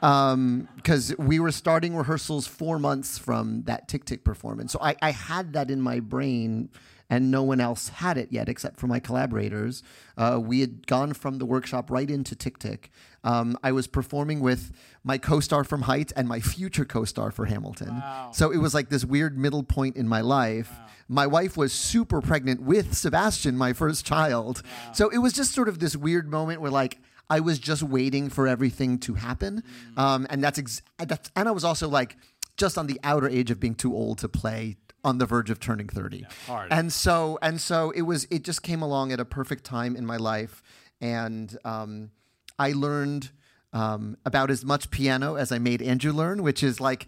because 0.00 1.10
um, 1.12 1.16
we 1.18 1.38
were 1.38 1.52
starting 1.52 1.94
rehearsals 1.94 2.48
four 2.48 2.80
months 2.80 3.18
from 3.18 3.62
that 3.64 3.86
Tick 3.86 4.04
Tick 4.06 4.24
performance. 4.24 4.72
So 4.72 4.80
I, 4.82 4.96
I 5.02 5.12
had 5.12 5.52
that 5.52 5.70
in 5.70 5.80
my 5.80 6.00
brain 6.00 6.70
and 7.10 7.30
no 7.30 7.42
one 7.42 7.60
else 7.60 7.88
had 7.88 8.16
it 8.16 8.28
yet 8.30 8.48
except 8.48 8.78
for 8.78 8.86
my 8.86 9.00
collaborators. 9.00 9.82
Uh, 10.16 10.40
we 10.42 10.60
had 10.60 10.86
gone 10.86 11.12
from 11.12 11.38
the 11.38 11.44
workshop 11.44 11.90
right 11.90 12.08
into 12.08 12.36
Tick 12.36 12.58
Tick. 12.58 12.90
Um, 13.24 13.58
I 13.62 13.72
was 13.72 13.86
performing 13.86 14.40
with 14.40 14.72
my 15.04 15.18
co-star 15.18 15.64
from 15.64 15.82
Heights 15.82 16.12
and 16.12 16.26
my 16.28 16.40
future 16.40 16.84
co-star 16.84 17.30
for 17.30 17.46
Hamilton. 17.46 17.96
Wow. 17.96 18.30
So 18.32 18.50
it 18.50 18.58
was 18.58 18.72
like 18.72 18.88
this 18.88 19.04
weird 19.04 19.36
middle 19.36 19.62
point 19.62 19.96
in 19.96 20.08
my 20.08 20.20
life. 20.20 20.70
Wow. 20.70 20.86
My 21.08 21.26
wife 21.26 21.56
was 21.56 21.72
super 21.72 22.20
pregnant 22.20 22.62
with 22.62 22.96
Sebastian, 22.96 23.58
my 23.58 23.72
first 23.72 24.06
child. 24.06 24.62
Wow. 24.64 24.92
So 24.92 25.08
it 25.08 25.18
was 25.18 25.32
just 25.32 25.52
sort 25.52 25.68
of 25.68 25.80
this 25.80 25.96
weird 25.96 26.30
moment 26.30 26.60
where 26.60 26.70
like 26.70 26.98
I 27.28 27.40
was 27.40 27.58
just 27.58 27.82
waiting 27.82 28.28
for 28.28 28.48
everything 28.48 28.98
to 29.00 29.14
happen, 29.14 29.62
mm. 29.62 29.98
um, 29.98 30.26
and 30.30 30.42
that's, 30.42 30.58
ex- 30.58 30.82
that's 30.98 31.30
and 31.36 31.48
I 31.48 31.52
was 31.52 31.62
also 31.62 31.88
like 31.88 32.16
just 32.56 32.76
on 32.76 32.88
the 32.88 32.98
outer 33.04 33.28
edge 33.28 33.52
of 33.52 33.60
being 33.60 33.76
too 33.76 33.94
old 33.94 34.18
to 34.18 34.28
play 34.28 34.76
on 35.04 35.18
the 35.18 35.26
verge 35.26 35.50
of 35.50 35.60
turning 35.60 35.88
30 35.88 36.26
yeah, 36.48 36.66
and 36.70 36.92
so 36.92 37.38
and 37.42 37.60
so 37.60 37.90
it 37.90 38.02
was 38.02 38.26
it 38.30 38.42
just 38.42 38.62
came 38.62 38.82
along 38.82 39.12
at 39.12 39.20
a 39.20 39.24
perfect 39.24 39.64
time 39.64 39.96
in 39.96 40.06
my 40.06 40.16
life. 40.16 40.62
And 41.00 41.56
um, 41.64 42.10
i 42.58 42.72
learned 42.72 43.30
um, 43.72 44.16
about 44.26 44.50
as 44.50 44.64
much 44.64 44.90
piano 44.90 45.36
as 45.36 45.50
i 45.52 45.58
made 45.58 45.80
andrew 45.80 46.12
learn 46.12 46.42
which 46.42 46.62
is 46.62 46.80
like 46.80 47.06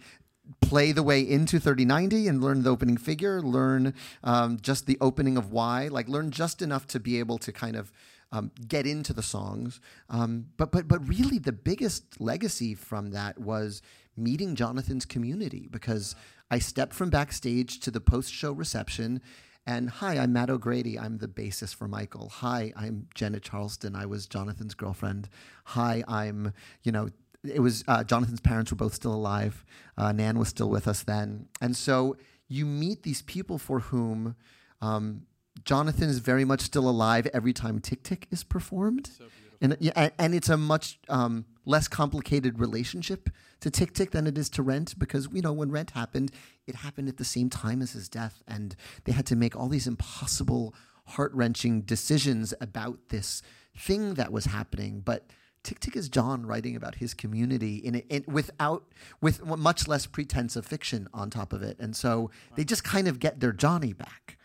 play 0.61 0.91
the 0.91 1.03
way 1.03 1.21
into 1.21 1.59
3090 1.59 2.27
and 2.27 2.41
learn 2.41 2.63
the 2.63 2.69
opening 2.69 2.97
figure 2.97 3.41
learn 3.41 3.93
um, 4.23 4.57
just 4.61 4.87
the 4.87 4.97
opening 4.99 5.37
of 5.37 5.51
why 5.51 5.87
like 5.89 6.09
learn 6.09 6.31
just 6.31 6.61
enough 6.61 6.87
to 6.87 6.99
be 6.99 7.19
able 7.19 7.37
to 7.37 7.51
kind 7.51 7.75
of 7.75 7.91
um, 8.33 8.51
get 8.67 8.87
into 8.87 9.13
the 9.13 9.21
songs. 9.21 9.79
Um, 10.09 10.47
but 10.57 10.71
but 10.71 10.87
but 10.87 11.07
really, 11.07 11.37
the 11.37 11.51
biggest 11.51 12.19
legacy 12.19 12.73
from 12.73 13.11
that 13.11 13.37
was 13.37 13.81
meeting 14.17 14.55
Jonathan's 14.55 15.05
community 15.05 15.67
because 15.71 16.15
I 16.53 16.59
stepped 16.59 16.93
from 16.93 17.09
backstage 17.09 17.79
to 17.79 17.89
the 17.89 17.99
post 17.99 18.31
show 18.31 18.51
reception. 18.51 19.23
And 19.65 19.89
hi, 19.89 20.19
I'm 20.19 20.33
Matt 20.33 20.51
O'Grady. 20.51 20.99
I'm 20.99 21.17
the 21.17 21.27
bassist 21.27 21.73
for 21.73 21.87
Michael. 21.87 22.29
Hi, 22.29 22.71
I'm 22.75 23.07
Janet 23.15 23.41
Charleston. 23.41 23.95
I 23.95 24.05
was 24.05 24.27
Jonathan's 24.27 24.75
girlfriend. 24.75 25.29
Hi, 25.63 26.03
I'm, 26.07 26.53
you 26.83 26.91
know, 26.91 27.09
it 27.43 27.59
was 27.59 27.83
uh, 27.87 28.03
Jonathan's 28.03 28.39
parents 28.39 28.69
were 28.69 28.75
both 28.75 28.93
still 28.93 29.15
alive. 29.15 29.65
Uh, 29.97 30.11
Nan 30.11 30.37
was 30.37 30.47
still 30.47 30.69
with 30.69 30.87
us 30.87 31.01
then. 31.01 31.47
And 31.59 31.75
so 31.75 32.17
you 32.47 32.67
meet 32.67 33.01
these 33.01 33.23
people 33.23 33.57
for 33.57 33.79
whom 33.79 34.35
um, 34.79 35.23
Jonathan 35.65 36.07
is 36.07 36.19
very 36.19 36.45
much 36.45 36.61
still 36.61 36.87
alive 36.87 37.25
every 37.33 37.53
time 37.53 37.79
Tick 37.79 38.03
Tick 38.03 38.27
is 38.29 38.43
performed. 38.43 39.09
So 39.17 39.25
and 39.63 39.77
yeah, 39.79 40.09
and, 40.19 40.35
it's 40.35 40.49
a 40.49 40.57
much 40.57 40.99
um, 41.07 41.45
less 41.65 41.87
complicated 41.87 42.59
relationship 42.59 43.29
to 43.61 43.71
Tick 43.71 43.93
Tick 43.93 44.11
than 44.11 44.27
it 44.27 44.37
is 44.37 44.49
to 44.51 44.61
Rent 44.61 44.99
because 44.99 45.29
you 45.31 45.41
know 45.41 45.53
when 45.53 45.71
Rent 45.71 45.91
happened, 45.91 46.31
it 46.67 46.75
happened 46.75 47.07
at 47.07 47.15
the 47.15 47.23
same 47.23 47.49
time 47.49 47.81
as 47.81 47.93
his 47.93 48.09
death, 48.09 48.43
and 48.45 48.75
they 49.05 49.13
had 49.13 49.25
to 49.27 49.37
make 49.37 49.55
all 49.55 49.69
these 49.69 49.87
impossible, 49.87 50.75
heart 51.07 51.31
wrenching 51.33 51.81
decisions 51.81 52.53
about 52.59 52.99
this 53.07 53.41
thing 53.75 54.15
that 54.15 54.31
was 54.31 54.45
happening, 54.45 55.01
but. 55.03 55.25
Tick 55.63 55.79
Tick 55.79 55.95
is 55.95 56.09
John 56.09 56.45
writing 56.45 56.75
about 56.75 56.95
his 56.95 57.13
community 57.13 57.77
in, 57.77 57.95
in 57.95 58.25
without 58.27 58.83
with 59.21 59.45
much 59.45 59.87
less 59.87 60.05
pretense 60.05 60.57
of 60.57 60.65
fiction 60.65 61.07
on 61.13 61.29
top 61.29 61.53
of 61.53 61.63
it, 61.63 61.79
and 61.79 61.95
so 61.95 62.31
they 62.57 62.65
just 62.65 62.83
kind 62.83 63.07
of 63.07 63.17
get 63.17 63.39
their 63.39 63.53
Johnny 63.53 63.93
back 63.93 64.37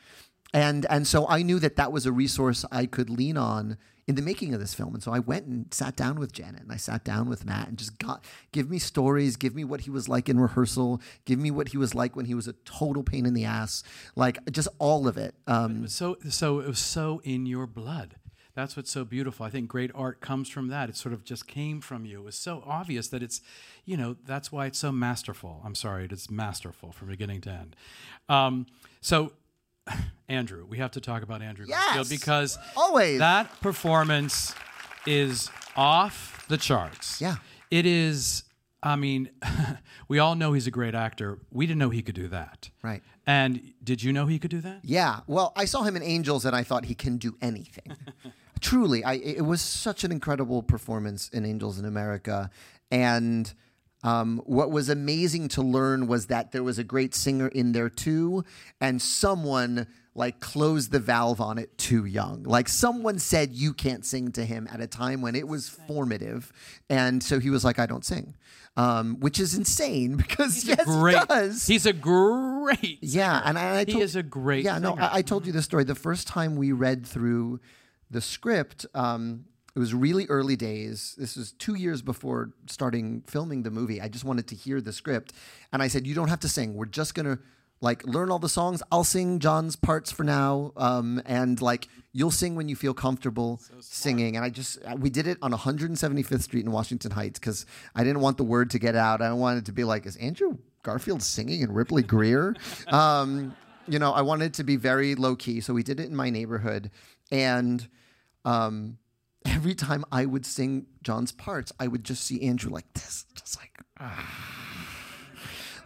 and 0.52 0.87
and 0.90 1.07
so 1.07 1.26
I 1.28 1.43
knew 1.43 1.59
that 1.59 1.76
that 1.76 1.93
was 1.93 2.07
a 2.07 2.12
resource 2.12 2.64
I 2.73 2.87
could 2.87 3.11
lean 3.11 3.37
on 3.37 3.76
in 4.07 4.14
the 4.14 4.23
making 4.23 4.55
of 4.55 4.61
this 4.61 4.73
film. 4.73 4.95
And 4.95 5.02
so 5.02 5.12
I 5.12 5.19
went 5.19 5.45
and 5.45 5.73
sat 5.73 5.95
down 5.95 6.19
with 6.19 6.33
Janet 6.33 6.62
and 6.62 6.73
I 6.73 6.76
sat 6.76 7.05
down 7.05 7.28
with 7.28 7.45
Matt 7.45 7.69
and 7.69 7.76
just 7.76 7.99
got 7.99 8.25
give 8.52 8.71
me 8.71 8.78
stories, 8.78 9.37
give 9.37 9.55
me 9.55 9.64
what 9.64 9.83
he 9.83 9.90
was 9.90 10.09
like 10.09 10.31
in 10.31 10.40
rehearsal, 10.40 11.02
give 11.26 11.38
me 11.38 11.50
what 11.50 11.69
he 11.69 11.76
was 11.76 11.95
like 11.95 12.17
when 12.17 12.25
he 12.25 12.35
was 12.35 12.49
a 12.49 12.55
total 12.64 13.02
pain 13.02 13.26
in 13.26 13.35
the 13.35 13.45
ass, 13.45 13.83
like 14.17 14.38
just 14.50 14.69
all 14.78 15.07
of 15.07 15.19
it. 15.19 15.35
Um, 15.47 15.87
So 15.87 16.17
so 16.28 16.61
it 16.61 16.67
was 16.67 16.78
so 16.78 17.21
in 17.23 17.45
your 17.45 17.67
blood. 17.67 18.17
That's 18.55 18.76
what's 18.76 18.90
so 18.90 19.05
beautiful. 19.05 19.47
I 19.47 19.50
think 19.50 19.69
great 19.69 19.93
art 19.95 20.21
comes 20.21 20.49
from 20.49 20.67
that. 20.67 20.88
It 20.88 20.97
sort 20.97 21.12
of 21.12 21.23
just 21.23 21.47
came 21.47 21.81
from 21.81 22.05
you. 22.05 22.19
It 22.19 22.25
was 22.25 22.35
so 22.35 22.64
obvious 22.67 23.07
that 23.09 23.23
it's, 23.23 23.40
you 23.85 23.97
know, 23.97 24.17
that's 24.26 24.50
why 24.50 24.67
it's 24.67 24.81
so 24.81 24.90
masterful. 24.90 25.62
I'm 25.64 25.76
sorry, 25.76 26.09
it's 26.11 26.28
masterful 26.28 26.90
from 26.90 27.07
beginning 27.07 27.40
to 27.43 27.50
end. 27.50 27.76
Um, 28.28 28.67
so, 29.00 29.31
Andrew, 30.28 30.66
we 30.68 30.78
have 30.78 30.90
to 30.92 31.00
talk 31.00 31.23
about 31.23 31.42
Andrew 31.42 31.64
Yes! 31.68 31.85
Garfield 31.87 32.09
because 32.11 32.59
Always. 32.76 33.18
that 33.18 33.61
performance 33.61 34.54
is 35.07 35.50
off 35.76 36.45
the 36.49 36.57
charts. 36.59 37.21
Yeah. 37.21 37.37
It 37.71 37.87
is. 37.87 38.45
I 38.83 38.97
mean, 38.97 39.30
we 40.09 40.18
all 40.18 40.35
know 40.35 40.52
he's 40.52 40.66
a 40.66 40.71
great 40.71 40.95
actor. 40.95 41.38
We 41.50 41.66
didn't 41.66 41.78
know 41.78 41.90
he 41.90 42.02
could 42.02 42.14
do 42.14 42.28
that. 42.28 42.71
Right. 42.83 43.02
And 43.26 43.73
did 43.83 44.02
you 44.02 44.12
know 44.12 44.26
he 44.26 44.38
could 44.38 44.50
do 44.50 44.61
that? 44.61 44.80
Yeah. 44.85 45.21
Well, 45.26 45.52
I 45.57 45.64
saw 45.64 45.83
him 45.83 45.97
in 45.97 46.02
Angels 46.02 46.45
and 46.45 46.54
I 46.54 46.62
thought 46.62 46.85
he 46.87 46.95
can 46.95 47.16
do 47.18 47.37
anything. 47.42 47.97
Truly, 48.61 49.04
I 49.04 49.14
it 49.14 49.45
was 49.45 49.61
such 49.61 50.02
an 50.04 50.11
incredible 50.12 50.62
performance 50.62 51.28
in 51.28 51.45
Angels 51.45 51.78
in 51.78 51.85
America. 51.85 52.50
And 52.90 53.52
um, 54.05 54.40
what 54.45 54.71
was 54.71 54.88
amazing 54.88 55.49
to 55.49 55.62
learn 55.62 56.07
was 56.07 56.26
that 56.26 56.52
there 56.52 56.62
was 56.62 56.78
a 56.78 56.85
great 56.85 57.14
singer 57.14 57.49
in 57.49 57.73
there 57.73 57.90
too, 57.90 58.45
and 58.81 59.02
someone 59.02 59.87
like 60.14 60.40
closed 60.40 60.90
the 60.90 60.99
valve 60.99 61.40
on 61.40 61.59
it 61.59 61.76
too 61.78 62.05
young. 62.05 62.43
Like 62.43 62.69
someone 62.69 63.19
said 63.19 63.52
you 63.52 63.73
can't 63.73 64.05
sing 64.05 64.33
to 64.33 64.45
him 64.45 64.69
at 64.71 64.81
a 64.81 64.87
time 64.87 65.21
when 65.21 65.35
it 65.35 65.47
was 65.49 65.69
formative, 65.69 66.52
and 66.88 67.23
so 67.23 67.38
he 67.40 67.50
was 67.50 67.64
like, 67.64 67.78
I 67.78 67.87
don't 67.87 68.05
sing, 68.05 68.37
um, 68.76 69.17
which 69.21 69.40
is 69.40 69.55
insane 69.55 70.17
because 70.17 70.64
yes, 70.64 70.85
great. 70.85 71.19
he 71.19 71.25
does. 71.26 71.67
He's 71.67 71.87
a 71.87 71.93
great. 71.93 72.99
Yeah, 73.00 73.43
and 73.45 73.59
I, 73.59 73.78
I 73.81 73.85
He 73.85 73.93
told, 73.93 74.02
is 74.05 74.17
a 74.17 74.23
great 74.23 74.64
Yeah, 74.64 74.78
no. 74.78 74.95
I, 74.95 75.19
I 75.19 75.23
told 75.23 75.47
you 75.47 75.52
the 75.52 75.62
story. 75.62 75.85
The 75.85 75.95
first 75.95 76.28
time 76.28 76.57
we 76.57 76.73
read 76.73 77.05
through 77.07 77.61
the 78.11 78.21
script, 78.21 78.87
um, 78.95 79.45
it 79.78 79.80
was 79.80 79.94
really 79.94 80.26
early 80.26 80.56
days. 80.56 81.14
This 81.16 81.37
was 81.37 81.52
two 81.52 81.76
years 81.76 82.02
before 82.02 82.50
starting 82.66 83.23
filming 83.28 83.62
the 83.62 83.70
movie. 83.70 84.00
I 84.00 84.08
just 84.08 84.25
wanted 84.25 84.49
to 84.49 84.56
hear 84.56 84.80
the 84.80 84.92
script, 84.92 85.32
and 85.73 85.80
I 85.80 85.87
said, 85.87 86.04
"You 86.04 86.16
don't 86.16 86.26
have 86.26 86.40
to 86.40 86.49
sing. 86.49 86.75
We're 86.75 86.87
just 86.87 87.14
gonna." 87.14 87.38
Like 87.80 88.04
learn 88.04 88.32
all 88.32 88.40
the 88.40 88.49
songs. 88.49 88.82
I'll 88.90 89.04
sing 89.04 89.38
John's 89.38 89.76
parts 89.76 90.11
for 90.11 90.25
now, 90.25 90.73
um, 90.76 91.23
and 91.25 91.62
like 91.62 91.87
you'll 92.12 92.32
sing 92.32 92.56
when 92.56 92.68
you 92.68 92.75
feel 92.75 92.92
comfortable 92.92 93.61
singing. 93.78 94.35
And 94.35 94.44
I 94.44 94.50
just 94.50 94.80
we 94.99 95.11
did 95.11 95.28
it 95.28 95.38
on 95.42 95.52
175th 95.52 96.42
Street 96.42 96.64
in 96.64 96.73
Washington 96.73 97.12
Heights 97.12 97.38
because 97.38 97.66
I 97.94 98.02
didn't 98.02 98.18
want 98.18 98.37
the 98.37 98.42
word 98.42 98.70
to 98.70 98.80
get 98.80 98.97
out. 98.97 99.23
I 99.23 99.32
wanted 99.32 99.66
to 99.66 99.73
be 99.73 99.85
like, 99.85 100.06
is 100.06 100.16
Andrew 100.16 100.58
Garfield 100.82 101.23
singing 101.23 101.61
in 101.61 101.70
Ripley-Grier? 101.70 102.56
um, 102.88 103.54
you 103.87 104.00
know, 104.00 104.11
I 104.11 104.23
wanted 104.23 104.47
it 104.47 104.54
to 104.54 104.64
be 104.64 104.75
very 104.75 105.14
low 105.14 105.37
key, 105.37 105.61
so 105.61 105.73
we 105.73 105.85
did 105.85 106.00
it 106.00 106.06
in 106.08 106.16
my 106.16 106.30
neighborhood, 106.30 106.90
and 107.30 107.87
um, 108.44 108.99
every 109.45 109.75
time 109.75 110.04
I 110.11 110.26
would 110.26 110.47
sing 110.47 110.87
John's 111.02 111.33
parts, 111.33 111.73
I 111.78 111.88
would 111.88 112.04
just 112.04 112.25
see 112.25 112.42
Andrew 112.42 112.71
like 112.71 112.92
this, 112.95 113.26
just 113.35 113.59
like. 113.59 113.73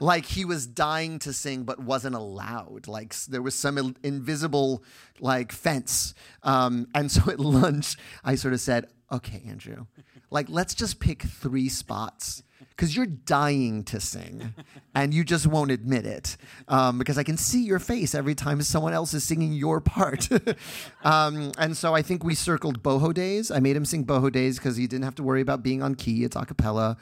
Like 0.01 0.27
he 0.27 0.45
was 0.45 0.67
dying 0.67 1.21
to 1.21 1.33
sing 1.33 1.63
but 1.63 1.79
wasn't 1.79 2.17
allowed. 2.17 2.89
Like 2.89 3.15
there 3.29 3.41
was 3.41 3.55
some 3.55 3.95
invisible 4.03 4.83
like 5.21 5.53
fence. 5.53 6.13
Um, 6.43 6.89
and 6.93 7.09
so 7.09 7.31
at 7.31 7.39
lunch, 7.61 7.97
I 8.25 8.35
sort 8.35 8.53
of 8.53 8.61
said, 8.61 8.89
"Okay, 9.13 9.45
Andrew, 9.47 9.87
like 10.29 10.49
let's 10.49 10.75
just 10.75 10.99
pick 10.99 11.23
three 11.23 11.69
spots 11.69 12.43
because 12.71 12.97
you're 12.97 13.07
dying 13.07 13.85
to 13.85 14.01
sing, 14.01 14.55
and 14.95 15.13
you 15.13 15.25
just 15.25 15.47
won't 15.47 15.71
admit 15.71 16.07
it 16.07 16.37
um, 16.69 16.99
because 16.99 17.19
I 17.19 17.23
can 17.23 17.37
see 17.37 17.63
your 17.63 17.79
face 17.79 18.15
every 18.15 18.35
time 18.35 18.61
someone 18.63 18.93
else 18.93 19.15
is 19.15 19.25
singing 19.25 19.53
your 19.53 19.81
part." 19.81 20.29
um, 21.05 21.53
and 21.59 21.77
so 21.77 21.95
I 21.95 22.03
think 22.03 22.25
we 22.25 22.35
circled 22.35 22.83
Boho 22.83 23.13
Days. 23.13 23.51
I 23.51 23.61
made 23.61 23.77
him 23.77 23.85
sing 23.85 24.05
Boho 24.05 24.31
Days 24.31 24.59
because 24.59 24.77
he 24.77 24.87
didn't 24.87 25.05
have 25.05 25.15
to 25.17 25.23
worry 25.23 25.41
about 25.41 25.63
being 25.63 25.83
on 25.83 25.95
key. 25.95 26.25
It's 26.25 26.37
a 26.37 26.45
cappella. 26.45 26.97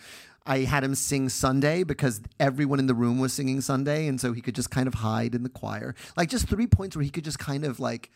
I 0.46 0.60
had 0.60 0.82
him 0.82 0.94
sing 0.94 1.28
Sunday 1.28 1.84
because 1.84 2.22
everyone 2.38 2.78
in 2.78 2.86
the 2.86 2.94
room 2.94 3.18
was 3.18 3.32
singing 3.32 3.60
Sunday, 3.60 4.06
and 4.06 4.20
so 4.20 4.32
he 4.32 4.40
could 4.40 4.54
just 4.54 4.70
kind 4.70 4.88
of 4.88 4.94
hide 4.94 5.34
in 5.34 5.42
the 5.42 5.48
choir. 5.48 5.94
Like 6.16 6.28
just 6.28 6.48
three 6.48 6.66
points 6.66 6.96
where 6.96 7.04
he 7.04 7.10
could 7.10 7.24
just 7.24 7.38
kind 7.38 7.64
of 7.64 7.78
like 7.78 8.10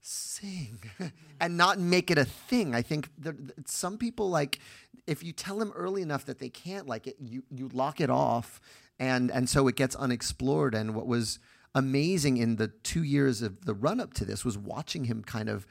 sing 0.00 0.78
and 1.40 1.56
not 1.56 1.78
make 1.78 2.10
it 2.10 2.18
a 2.18 2.24
thing. 2.24 2.74
I 2.74 2.82
think 2.82 3.08
there, 3.18 3.34
some 3.66 3.98
people 3.98 4.30
like 4.30 4.58
if 5.06 5.24
you 5.24 5.32
tell 5.32 5.58
them 5.58 5.72
early 5.74 6.02
enough 6.02 6.26
that 6.26 6.38
they 6.38 6.50
can't 6.50 6.86
like 6.86 7.06
it, 7.06 7.16
you 7.18 7.42
you 7.50 7.68
lock 7.72 8.00
it 8.00 8.10
off, 8.10 8.60
and 8.98 9.30
and 9.30 9.48
so 9.48 9.66
it 9.68 9.76
gets 9.76 9.96
unexplored. 9.96 10.74
And 10.74 10.94
what 10.94 11.06
was 11.06 11.38
amazing 11.74 12.36
in 12.36 12.56
the 12.56 12.68
two 12.68 13.02
years 13.02 13.42
of 13.42 13.64
the 13.64 13.74
run 13.74 14.00
up 14.00 14.14
to 14.14 14.24
this 14.24 14.44
was 14.44 14.58
watching 14.58 15.04
him 15.04 15.22
kind 15.22 15.48
of 15.48 15.66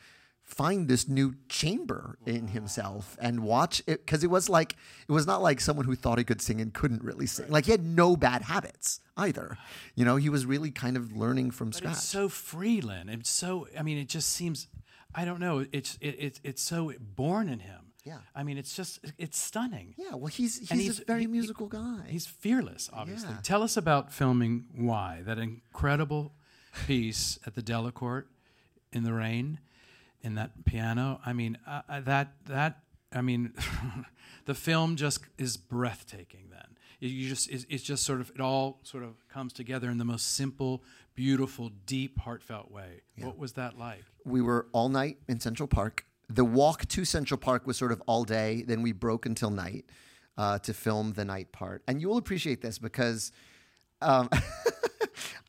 find 0.48 0.88
this 0.88 1.08
new 1.08 1.36
chamber 1.50 2.18
in 2.26 2.48
himself 2.48 3.18
and 3.22 3.42
watch 3.44 3.84
it 3.86 4.06
because 4.06 4.24
it 4.24 4.30
was 4.32 4.48
like 4.50 4.76
it 5.08 5.12
was 5.12 5.28
not 5.28 5.42
like 5.42 5.60
someone 5.60 5.86
who 5.86 5.94
thought 5.94 6.18
he 6.18 6.24
could 6.24 6.42
sing 6.42 6.60
and 6.62 6.74
couldn't 6.74 7.04
really 7.04 7.28
sing 7.28 7.46
like 7.50 7.66
he 7.66 7.72
had 7.72 7.86
no 7.86 8.16
bad 8.16 8.42
habits 8.44 9.02
either 9.18 9.58
you 9.94 10.06
know 10.06 10.16
he 10.16 10.30
was 10.30 10.46
really 10.46 10.72
kind 10.72 10.96
of 10.98 11.12
learning 11.16 11.52
from 11.52 11.68
But 11.70 11.76
scratch 11.76 11.94
it's 11.96 12.04
so 12.04 12.30
free, 12.30 12.80
Lin. 12.82 13.10
It's 13.10 13.30
so. 13.30 13.68
I 13.78 13.84
mean, 13.84 13.98
it 13.98 14.08
just 14.10 14.30
seems. 14.30 14.68
I 15.14 15.26
don't 15.26 15.40
know. 15.40 15.66
It's 15.72 15.98
it, 16.02 16.16
it's 16.18 16.40
it's 16.44 16.62
so 16.62 16.94
born 17.16 17.50
in 17.50 17.60
him. 17.60 17.82
Yeah. 18.06 18.20
I 18.34 18.44
mean, 18.44 18.58
it's 18.58 18.74
just 18.74 19.00
it's 19.18 19.38
stunning. 19.38 19.94
yeah 19.98 20.12
well 20.16 20.28
he's 20.28 20.70
he's, 20.70 20.72
And 20.72 21.00
a 21.02 21.06
very 21.06 21.22
he- 21.22 21.28
musical 21.28 21.68
guy 21.68 22.04
He's 22.08 22.26
fearless, 22.26 22.90
obviously. 22.94 23.32
Yeah. 23.32 23.40
Tell 23.44 23.62
us 23.64 23.76
about 23.76 24.14
filming 24.14 24.66
Why, 24.74 25.24
that 25.26 25.38
incredible 25.40 26.32
piece 26.86 27.38
at 27.46 27.54
the 27.56 27.62
Delacorte 27.62 28.26
in 28.94 29.04
the 29.04 29.12
rain, 29.14 29.60
in 30.22 30.36
that 30.36 30.66
piano. 30.66 31.20
I 31.26 31.34
mean, 31.34 31.58
uh, 31.68 31.82
that 32.02 32.34
that 32.46 32.80
I 33.14 33.22
mean, 33.22 33.54
the 34.46 34.54
film 34.56 34.96
just 34.96 35.22
is 35.38 35.58
breathtaking. 35.58 36.50
Then 36.52 36.76
It- 37.02 37.08
you 37.08 37.30
just 37.30 37.50
it's, 37.50 37.66
it's 37.70 37.84
just 37.84 38.04
sort 38.04 38.22
of 38.22 38.32
it 38.36 38.42
all 38.42 38.80
sort 38.84 39.04
of 39.04 39.28
comes 39.30 39.54
together 39.54 39.90
in 39.90 39.98
the 39.98 40.06
most 40.06 40.34
simple, 40.36 40.84
beautiful, 41.16 41.70
deep, 41.86 42.20
heartfelt 42.20 42.70
way. 42.72 43.02
What 43.20 43.38
was 43.38 43.54
that 43.54 43.78
like? 43.78 44.04
we 44.26 44.42
were 44.42 44.68
all 44.74 44.90
night 44.90 45.18
in 45.30 45.40
Central 45.40 45.68
Park. 45.68 46.06
The 46.30 46.44
walk 46.44 46.86
to 46.90 47.06
Central 47.06 47.38
Park 47.38 47.66
was 47.66 47.78
sort 47.78 47.94
of 47.94 48.02
all 48.08 48.26
day. 48.26 48.64
Then 48.68 48.82
we 48.82 48.92
broke 48.92 49.26
until 49.26 49.50
night 49.50 49.86
uh, 50.38 50.60
to 50.60 50.74
film 50.74 51.14
the 51.14 51.24
night 51.24 51.54
part. 51.54 51.82
And 51.88 52.02
you 52.02 52.10
will 52.10 52.18
appreciate 52.18 52.62
this 52.62 52.78
because 52.78 53.32
um, 54.02 54.30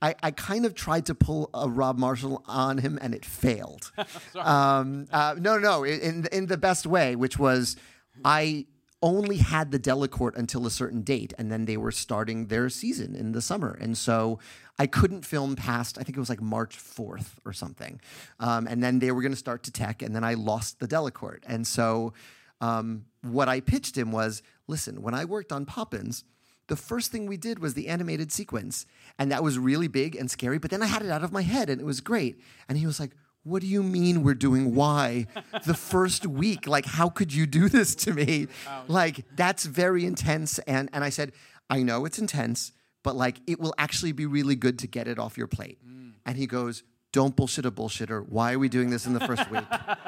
I, 0.00 0.14
I 0.22 0.30
kind 0.30 0.64
of 0.64 0.74
tried 0.74 1.06
to 1.06 1.14
pull 1.14 1.50
a 1.52 1.68
Rob 1.68 1.98
Marshall 1.98 2.44
on 2.46 2.78
him 2.78 2.98
and 3.00 3.14
it 3.14 3.24
failed. 3.24 3.90
um, 4.36 5.06
uh, 5.12 5.34
no, 5.38 5.58
no, 5.58 5.84
in, 5.84 6.26
in 6.32 6.46
the 6.46 6.56
best 6.56 6.86
way, 6.86 7.16
which 7.16 7.38
was 7.38 7.76
I 8.24 8.66
only 9.02 9.36
had 9.36 9.70
the 9.70 9.78
Delacorte 9.78 10.36
until 10.36 10.66
a 10.66 10.70
certain 10.70 11.02
date, 11.02 11.32
and 11.38 11.50
then 11.52 11.66
they 11.66 11.76
were 11.76 11.92
starting 11.92 12.46
their 12.46 12.68
season 12.68 13.14
in 13.14 13.32
the 13.32 13.40
summer, 13.40 13.78
and 13.80 13.96
so 13.96 14.38
I 14.78 14.86
couldn't 14.86 15.24
film 15.24 15.56
past 15.56 15.98
I 15.98 16.02
think 16.02 16.16
it 16.16 16.20
was 16.20 16.28
like 16.28 16.42
March 16.42 16.76
fourth 16.76 17.38
or 17.44 17.52
something, 17.52 18.00
um, 18.40 18.66
and 18.66 18.82
then 18.82 18.98
they 18.98 19.12
were 19.12 19.22
going 19.22 19.32
to 19.32 19.38
start 19.38 19.62
to 19.64 19.70
tech, 19.70 20.02
and 20.02 20.14
then 20.14 20.24
I 20.24 20.34
lost 20.34 20.80
the 20.80 20.88
Delacorte, 20.88 21.44
and 21.46 21.66
so 21.66 22.12
um, 22.60 23.04
what 23.22 23.48
I 23.48 23.60
pitched 23.60 23.96
him 23.96 24.10
was, 24.10 24.42
listen, 24.66 25.02
when 25.02 25.14
I 25.14 25.24
worked 25.24 25.52
on 25.52 25.64
Poppins. 25.64 26.24
The 26.68 26.76
first 26.76 27.10
thing 27.10 27.26
we 27.26 27.36
did 27.36 27.58
was 27.58 27.74
the 27.74 27.88
animated 27.88 28.30
sequence, 28.30 28.86
and 29.18 29.32
that 29.32 29.42
was 29.42 29.58
really 29.58 29.88
big 29.88 30.14
and 30.14 30.30
scary. 30.30 30.58
But 30.58 30.70
then 30.70 30.82
I 30.82 30.86
had 30.86 31.02
it 31.02 31.10
out 31.10 31.24
of 31.24 31.32
my 31.32 31.42
head, 31.42 31.68
and 31.68 31.80
it 31.80 31.84
was 31.84 32.00
great. 32.00 32.40
And 32.68 32.78
he 32.78 32.86
was 32.86 33.00
like, 33.00 33.12
what 33.42 33.62
do 33.62 33.66
you 33.66 33.82
mean 33.82 34.22
we're 34.22 34.34
doing 34.34 34.74
why 34.74 35.26
the 35.66 35.74
first 35.74 36.26
week? 36.26 36.66
Like, 36.66 36.84
how 36.84 37.08
could 37.08 37.32
you 37.32 37.46
do 37.46 37.68
this 37.68 37.94
to 37.96 38.12
me? 38.12 38.48
Like, 38.86 39.24
that's 39.34 39.64
very 39.64 40.04
intense. 40.04 40.58
And, 40.60 40.90
and 40.92 41.02
I 41.02 41.08
said, 41.08 41.32
I 41.70 41.82
know 41.82 42.04
it's 42.04 42.18
intense, 42.18 42.72
but 43.02 43.16
like, 43.16 43.40
it 43.46 43.58
will 43.58 43.74
actually 43.78 44.12
be 44.12 44.26
really 44.26 44.56
good 44.56 44.78
to 44.80 44.86
get 44.86 45.08
it 45.08 45.18
off 45.18 45.38
your 45.38 45.46
plate. 45.46 45.78
Mm. 45.86 46.12
And 46.26 46.36
he 46.36 46.46
goes, 46.46 46.82
don't 47.12 47.34
bullshit 47.34 47.64
a 47.64 47.70
bullshitter. 47.70 48.28
Why 48.28 48.52
are 48.52 48.58
we 48.58 48.68
doing 48.68 48.90
this 48.90 49.06
in 49.06 49.14
the 49.14 49.20
first 49.20 49.50
week? 49.50 49.64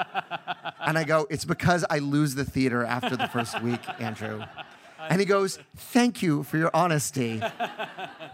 And 0.91 0.99
I 0.99 1.05
go, 1.05 1.27
It's 1.31 1.45
because 1.45 1.85
I 1.89 1.99
lose 1.99 2.35
the 2.35 2.45
theater 2.45 2.85
after 2.85 3.17
the 3.17 3.29
first 3.29 3.63
week, 3.63 3.81
Andrew. 4.01 4.43
And 5.11 5.21
he 5.21 5.27
goes, 5.27 5.59
Thank 5.77 6.23
you 6.23 6.43
for 6.45 6.57
your 6.57 6.71
honesty. 6.73 7.43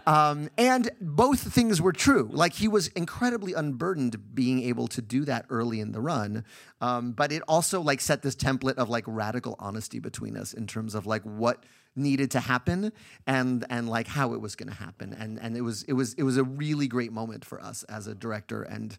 Um, 0.07 0.49
and 0.57 0.89
both 1.01 1.53
things 1.53 1.81
were 1.81 1.91
true. 1.91 2.29
Like 2.31 2.53
he 2.53 2.69
was 2.69 2.87
incredibly 2.87 3.51
unburdened 3.53 4.33
being 4.33 4.63
able 4.63 4.87
to 4.87 5.01
do 5.01 5.25
that 5.25 5.45
early 5.49 5.81
in 5.81 5.91
the 5.91 5.99
run. 5.99 6.45
Um, 6.79 7.11
but 7.11 7.33
it 7.33 7.43
also 7.45 7.81
like 7.81 7.99
set 7.99 8.21
this 8.21 8.33
template 8.33 8.75
of 8.75 8.87
like 8.87 9.03
radical 9.05 9.57
honesty 9.59 9.99
between 9.99 10.37
us 10.37 10.53
in 10.53 10.65
terms 10.65 10.95
of 10.95 11.05
like 11.05 11.23
what 11.23 11.65
needed 11.97 12.31
to 12.31 12.39
happen 12.39 12.93
and 13.25 13.65
and 13.69 13.89
like 13.89 14.07
how 14.07 14.33
it 14.33 14.39
was 14.39 14.55
going 14.55 14.69
to 14.69 14.77
happen. 14.77 15.11
And 15.11 15.39
and 15.41 15.57
it 15.57 15.61
was 15.61 15.83
it 15.83 15.93
was 15.93 16.13
it 16.13 16.23
was 16.23 16.37
a 16.37 16.43
really 16.45 16.87
great 16.87 17.11
moment 17.11 17.43
for 17.43 17.59
us 17.61 17.83
as 17.83 18.07
a 18.07 18.15
director 18.15 18.63
and 18.63 18.97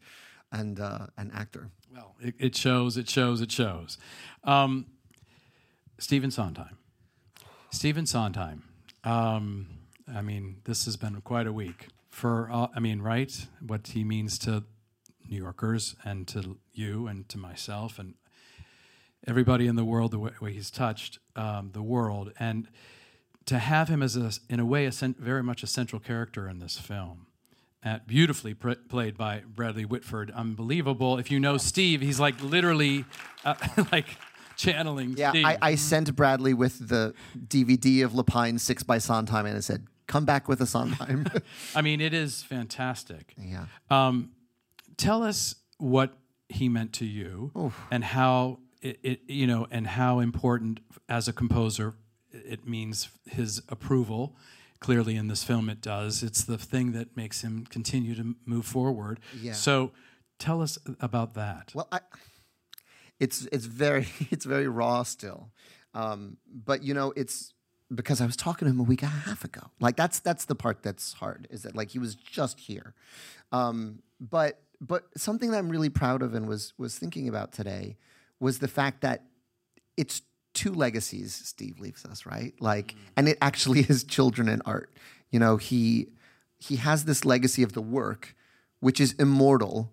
and 0.53 0.79
uh, 0.79 1.07
an 1.17 1.31
actor. 1.33 1.71
Well, 1.91 2.17
it, 2.21 2.35
it 2.39 2.55
shows, 2.55 2.99
it 2.99 3.09
shows, 3.09 3.41
it 3.41 3.51
shows. 3.51 3.97
Um, 4.45 4.87
Stephen 5.99 6.31
Sondheim. 6.31 6.78
Stephen 7.71 8.07
Sondheim. 8.07 8.63
Um, 9.05 9.67
I 10.13 10.23
mean, 10.23 10.57
this 10.65 10.87
has 10.87 10.97
been 10.97 11.21
quite 11.21 11.47
a 11.47 11.53
week 11.53 11.89
for. 12.11 12.49
Uh, 12.51 12.69
I 12.75 12.81
mean, 12.81 13.03
right? 13.03 13.47
What 13.61 13.89
he 13.89 14.05
means 14.05 14.39
to 14.41 14.65
New 15.29 15.37
Yorkers 15.37 15.95
and 16.05 16.27
to 16.29 16.59
you 16.73 17.07
and 17.07 17.29
to 17.29 17.39
myself 17.39 17.99
and 17.99 18.15
everybody 19.27 19.67
in 19.67 19.77
the 19.77 19.85
world, 19.85 20.13
the 20.13 20.19
way, 20.19 20.31
way 20.41 20.53
he's 20.53 20.71
touched 20.71 21.19
um, 21.37 21.71
the 21.73 21.83
world, 21.83 22.33
and 22.39 22.69
to 23.45 23.59
have 23.59 23.89
him 23.89 24.03
as 24.03 24.17
a, 24.17 24.33
in 24.49 24.61
a 24.61 24.65
way, 24.65 24.87
a 24.87 24.93
cent- 24.93 25.19
very 25.19 25.43
much 25.43 25.63
a 25.63 25.67
central 25.67 26.01
character 26.01 26.49
in 26.49 26.59
this 26.59 26.79
film. 26.79 27.27
Uh, 27.85 27.99
beautifully 28.07 28.55
pr- 28.55 28.73
played 28.89 29.17
by 29.17 29.43
Bradley 29.47 29.85
Whitford, 29.85 30.31
unbelievable. 30.33 31.17
If 31.19 31.31
you 31.31 31.39
know 31.39 31.57
Steve, 31.59 32.01
he's 32.01 32.19
like 32.19 32.43
literally 32.43 33.05
uh, 33.45 33.55
like 33.93 34.07
channeling. 34.59 35.15
Yeah, 35.17 35.31
Steve. 35.31 35.47
I, 35.47 35.57
I 35.63 35.75
sent 35.77 36.15
Bradley 36.15 36.53
with 36.53 36.89
the 36.89 37.15
DVD 37.39 38.05
of 38.05 38.13
Lapine 38.13 38.61
Six 38.61 38.83
by 38.83 38.99
Sondheim, 38.99 39.47
and 39.47 39.57
I 39.57 39.61
said, 39.61 39.87
"Come 40.07 40.27
back 40.27 40.49
with 40.49 40.61
a 40.61 40.67
Sondheim." 40.67 41.27
I 41.75 41.81
mean, 41.81 42.03
it 42.03 42.13
is 42.13 42.43
fantastic. 42.43 43.35
yeah. 43.39 43.67
Um, 43.89 44.33
tell 44.99 45.23
us 45.23 45.55
what 45.79 46.19
he 46.51 46.69
meant 46.69 46.93
to 46.95 47.07
you 47.07 47.73
and 47.91 48.03
how 48.03 48.59
it, 48.83 48.99
it, 49.03 49.21
you 49.27 49.47
know, 49.47 49.67
and 49.71 49.87
how 49.87 50.19
important 50.19 50.81
as 51.09 51.29
a 51.29 51.33
composer 51.33 51.95
it 52.33 52.67
means 52.67 53.09
his 53.27 53.63
approval. 53.69 54.37
Clearly, 54.81 55.17
in 55.17 55.27
this 55.27 55.43
film, 55.43 55.69
it 55.69 55.81
does. 55.81 56.23
It's 56.23 56.45
the 56.45 56.57
thing 56.59 56.93
that 56.93 57.17
makes 57.17 57.43
him 57.43 57.67
continue 57.69 58.15
to 58.15 58.37
move 58.47 58.65
forward. 58.65 59.19
Yeah. 59.41 59.53
So, 59.53 59.91
tell 60.39 60.63
us 60.63 60.79
about 61.01 61.35
that. 61.35 61.73
Well, 61.75 61.89
I, 61.91 61.99
it's 63.21 63.47
it's 63.53 63.67
very 63.67 64.09
it's 64.31 64.45
very 64.45 64.69
raw 64.69 65.03
still, 65.03 65.51
um, 65.95 66.37
but 66.47 66.83
you 66.83 66.95
know 66.95 67.13
it's 67.17 67.53
because 67.95 68.21
I 68.21 68.27
was 68.27 68.37
talking 68.37 68.67
to 68.67 68.71
him 68.71 68.81
a 68.81 68.85
week 68.85 69.03
and 69.03 69.11
a 69.11 69.15
half 69.15 69.45
ago. 69.45 69.63
Like 69.81 69.97
that's 69.97 70.21
that's 70.21 70.45
the 70.45 70.55
part 70.55 70.83
that's 70.83 71.15
hard 71.15 71.49
is 71.51 71.63
that 71.63 71.75
like 71.75 71.91
he 71.91 71.99
was 71.99 72.15
just 72.15 72.61
here, 72.61 72.95
um, 73.53 74.01
but 74.21 74.61
but 74.81 75.07
something 75.17 75.51
that 75.51 75.59
I'm 75.59 75.69
really 75.69 75.89
proud 75.89 76.23
of 76.23 76.35
and 76.35 76.47
was 76.49 76.75
was 76.79 76.99
thinking 76.99 77.29
about 77.29 77.53
today 77.53 77.97
was 78.41 78.59
the 78.59 78.69
fact 78.69 79.01
that 79.01 79.25
it's 79.97 80.23
two 80.55 80.73
legacies 80.73 81.35
Steve 81.35 81.79
leaves 81.81 82.05
us, 82.05 82.27
right? 82.27 82.53
Like, 82.61 82.95
and 83.17 83.29
it 83.29 83.39
actually 83.41 83.81
is 83.89 84.05
children 84.05 84.49
and 84.49 84.63
art. 84.65 84.93
You 85.31 85.39
know, 85.39 85.57
he 85.57 86.09
he 86.59 86.77
has 86.77 87.05
this 87.05 87.25
legacy 87.25 87.63
of 87.63 87.73
the 87.73 87.83
work, 87.83 88.35
which 88.81 89.01
is 89.01 89.13
immortal, 89.15 89.93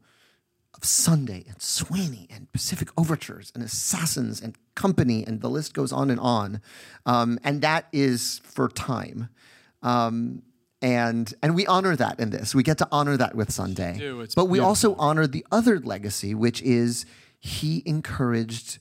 of 0.75 0.83
Sunday 0.83 1.45
and 1.47 1.61
Sweeney 1.61 2.27
and 2.29 2.51
Pacific 2.51 2.89
Overtures 2.97 3.51
and 3.55 3.63
Assassins 3.63 4.41
and 4.41 4.57
Company, 4.75 5.23
and 5.25 5.41
the 5.41 5.49
list 5.49 5.73
goes 5.73 5.91
on 5.91 6.09
and 6.09 6.19
on. 6.19 6.61
Um, 7.05 7.39
and 7.43 7.61
that 7.61 7.87
is 7.91 8.41
for 8.43 8.67
time. 8.67 9.29
Um, 9.81 10.43
and 10.81 11.33
and 11.41 11.55
we 11.55 11.65
honor 11.65 11.95
that 11.95 12.19
in 12.19 12.29
this. 12.29 12.53
We 12.53 12.61
get 12.61 12.77
to 12.79 12.87
honor 12.91 13.17
that 13.17 13.35
with 13.35 13.51
Sunday. 13.51 13.97
do. 13.97 14.27
But 14.35 14.45
we 14.45 14.57
beautiful. 14.57 14.69
also 14.69 14.95
honor 14.95 15.25
the 15.25 15.45
other 15.51 15.79
legacy, 15.79 16.35
which 16.35 16.61
is 16.61 17.05
he 17.39 17.81
encouraged 17.85 18.79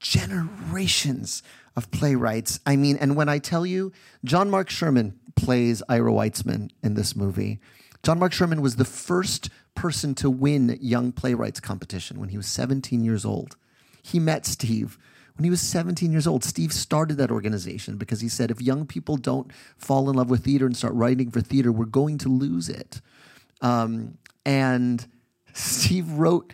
generations 0.00 1.42
of 1.76 1.90
playwrights. 1.90 2.60
I 2.66 2.76
mean, 2.76 2.96
and 2.96 3.16
when 3.16 3.28
I 3.28 3.38
tell 3.38 3.66
you, 3.66 3.92
John 4.24 4.50
Mark 4.50 4.70
Sherman 4.70 5.18
plays 5.36 5.82
Ira 5.88 6.12
Weitzman 6.12 6.70
in 6.82 6.94
this 6.94 7.14
movie. 7.14 7.60
John 8.02 8.18
Mark 8.18 8.32
Sherman 8.32 8.60
was 8.60 8.76
the 8.76 8.84
first 8.84 9.48
person 9.74 10.14
to 10.16 10.30
win 10.30 10.78
Young 10.80 11.12
Playwrights 11.12 11.60
competition 11.60 12.20
when 12.20 12.28
he 12.28 12.36
was 12.36 12.46
17 12.46 13.04
years 13.04 13.24
old. 13.24 13.56
He 14.02 14.18
met 14.18 14.46
Steve 14.46 14.98
when 15.36 15.44
he 15.44 15.50
was 15.50 15.60
17 15.60 16.12
years 16.12 16.26
old. 16.26 16.44
Steve 16.44 16.72
started 16.72 17.16
that 17.16 17.30
organization 17.30 17.96
because 17.96 18.20
he 18.20 18.28
said 18.28 18.50
if 18.50 18.60
young 18.60 18.86
people 18.86 19.16
don't 19.16 19.50
fall 19.76 20.08
in 20.08 20.16
love 20.16 20.30
with 20.30 20.44
theater 20.44 20.66
and 20.66 20.76
start 20.76 20.94
writing 20.94 21.30
for 21.30 21.40
theater, 21.40 21.72
we're 21.72 21.84
going 21.86 22.18
to 22.18 22.28
lose 22.28 22.68
it. 22.68 23.00
Um, 23.60 24.18
and 24.44 25.06
Steve 25.52 26.10
wrote 26.10 26.52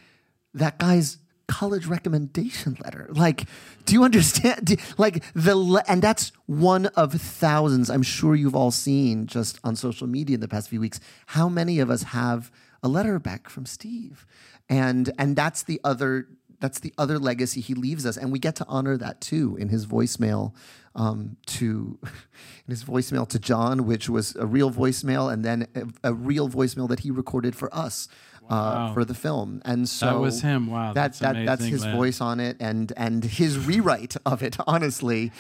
that 0.54 0.78
guy's 0.78 1.18
college 1.50 1.86
recommendation 1.86 2.76
letter. 2.84 3.08
Like, 3.10 3.44
do 3.84 3.94
you 3.94 4.04
understand? 4.04 4.64
Do- 4.66 4.76
like 4.96 5.24
the 5.34 5.56
le- 5.56 5.82
and 5.88 6.00
that's 6.00 6.30
one 6.46 6.86
of 6.86 7.12
thousands. 7.12 7.90
I'm 7.90 8.04
sure 8.04 8.34
you've 8.36 8.54
all 8.54 8.70
seen 8.70 9.26
just 9.26 9.58
on 9.64 9.74
social 9.74 10.06
media 10.06 10.34
in 10.34 10.40
the 10.40 10.48
past 10.48 10.68
few 10.68 10.80
weeks. 10.80 11.00
How 11.26 11.48
many 11.48 11.80
of 11.80 11.90
us 11.90 12.04
have 12.04 12.52
a 12.82 12.88
letter 12.88 13.18
back 13.18 13.48
from 13.48 13.66
Steve? 13.66 14.26
And 14.68 15.12
and 15.18 15.36
that's 15.36 15.62
the 15.62 15.80
other 15.84 16.28
that's 16.60 16.80
the 16.80 16.92
other 16.98 17.18
legacy 17.18 17.60
he 17.60 17.74
leaves 17.74 18.04
us, 18.04 18.16
and 18.16 18.30
we 18.30 18.38
get 18.38 18.54
to 18.56 18.66
honor 18.68 18.96
that 18.96 19.20
too 19.20 19.56
in 19.58 19.68
his 19.68 19.86
voicemail 19.86 20.54
um, 20.94 21.36
to 21.46 21.98
in 22.02 22.70
his 22.70 22.84
voicemail 22.84 23.28
to 23.28 23.38
John, 23.38 23.86
which 23.86 24.08
was 24.08 24.36
a 24.36 24.46
real 24.46 24.70
voicemail, 24.70 25.32
and 25.32 25.44
then 25.44 25.66
a, 25.74 26.10
a 26.10 26.14
real 26.14 26.48
voicemail 26.48 26.88
that 26.88 27.00
he 27.00 27.10
recorded 27.10 27.56
for 27.56 27.74
us 27.74 28.08
uh, 28.50 28.92
for 28.92 29.04
the 29.04 29.14
film. 29.14 29.62
And 29.64 29.88
so 29.88 30.20
was 30.20 30.42
him. 30.42 30.66
Wow, 30.66 30.92
that, 30.92 30.94
that's 30.94 31.18
that 31.20 31.46
that's 31.46 31.64
his 31.64 31.84
Lin. 31.84 31.96
voice 31.96 32.20
on 32.20 32.40
it, 32.40 32.56
and 32.60 32.92
and 32.96 33.24
his 33.24 33.58
rewrite 33.58 34.16
of 34.26 34.42
it. 34.42 34.56
Honestly, 34.66 35.32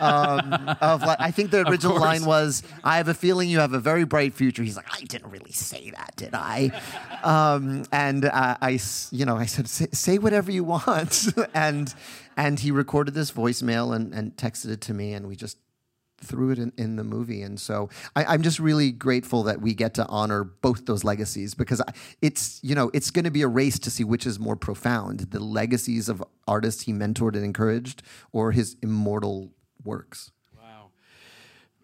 um, 0.00 0.52
of 0.80 1.02
like, 1.02 1.20
I 1.20 1.30
think 1.30 1.50
the 1.50 1.66
original 1.68 1.98
line 1.98 2.24
was, 2.24 2.62
"I 2.84 2.96
have 2.98 3.08
a 3.08 3.14
feeling 3.14 3.48
you 3.48 3.60
have 3.60 3.72
a 3.72 3.78
very 3.78 4.04
bright 4.04 4.34
future." 4.34 4.62
He's 4.62 4.76
like, 4.76 4.92
"I 4.92 5.02
didn't 5.04 5.30
really 5.30 5.52
say 5.52 5.90
that, 5.90 6.14
did 6.16 6.34
I?" 6.34 6.72
um, 7.22 7.84
and 7.92 8.24
uh, 8.24 8.56
I, 8.60 8.78
you 9.10 9.24
know, 9.24 9.36
I 9.36 9.46
said, 9.46 9.68
say, 9.68 9.86
"Say 9.92 10.18
whatever 10.18 10.50
you 10.50 10.64
want," 10.64 11.28
and 11.54 11.94
and 12.36 12.60
he 12.60 12.70
recorded 12.70 13.14
this 13.14 13.30
voicemail 13.30 13.94
and 13.94 14.12
and 14.12 14.36
texted 14.36 14.70
it 14.70 14.80
to 14.82 14.94
me, 14.94 15.14
and 15.14 15.28
we 15.28 15.36
just 15.36 15.58
threw 16.18 16.50
it 16.50 16.58
in, 16.58 16.72
in 16.76 16.96
the 16.96 17.04
movie. 17.04 17.42
And 17.42 17.60
so 17.60 17.88
I, 18.14 18.24
I'm 18.24 18.42
just 18.42 18.58
really 18.58 18.90
grateful 18.90 19.42
that 19.44 19.60
we 19.60 19.74
get 19.74 19.94
to 19.94 20.06
honor 20.06 20.44
both 20.44 20.86
those 20.86 21.04
legacies 21.04 21.54
because 21.54 21.82
it's, 22.22 22.60
you 22.62 22.74
know, 22.74 22.90
it's 22.94 23.10
going 23.10 23.24
to 23.24 23.30
be 23.30 23.42
a 23.42 23.48
race 23.48 23.78
to 23.80 23.90
see 23.90 24.04
which 24.04 24.26
is 24.26 24.38
more 24.38 24.56
profound 24.56 25.20
the 25.30 25.40
legacies 25.40 26.08
of 26.08 26.22
artists 26.46 26.82
he 26.82 26.92
mentored 26.92 27.34
and 27.34 27.44
encouraged 27.44 28.02
or 28.32 28.52
his 28.52 28.76
immortal 28.82 29.52
works. 29.84 30.30
Wow. 30.56 30.90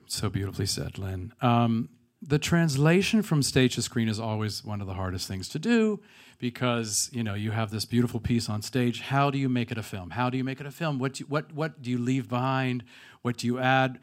So 0.07 0.29
beautifully 0.29 0.66
said, 0.66 0.99
Lin. 0.99 1.33
Um, 1.40 1.88
the 2.23 2.39
translation 2.39 3.23
from 3.23 3.43
stage 3.43 3.75
to 3.75 3.83
screen 3.83 4.09
is 4.09 4.21
always 4.21 4.65
one 4.65 4.81
of 4.81 4.87
the 4.87 4.95
hardest 4.95 5.27
things 5.27 5.49
to 5.49 5.59
do 5.59 6.01
because 6.39 7.11
you 7.13 7.23
know 7.23 7.35
you 7.35 7.51
have 7.51 7.71
this 7.71 7.85
beautiful 7.85 8.21
piece 8.21 8.49
on 8.49 8.63
stage. 8.63 9.01
How 9.01 9.31
do 9.31 9.39
you 9.39 9.49
make 9.49 9.73
it 9.73 9.79
a 9.79 9.83
film? 9.83 10.11
How 10.11 10.31
do 10.31 10.37
you 10.37 10.45
make 10.45 10.61
it 10.61 10.67
a 10.67 10.71
film? 10.71 10.99
What 10.99 11.15
do 11.15 11.25
you, 11.25 11.27
what 11.27 11.53
what 11.53 11.83
do 11.83 11.91
you 11.91 11.99
leave 11.99 12.29
behind? 12.29 12.85
What 13.23 13.37
do 13.39 13.47
you 13.47 13.59
add? 13.59 13.99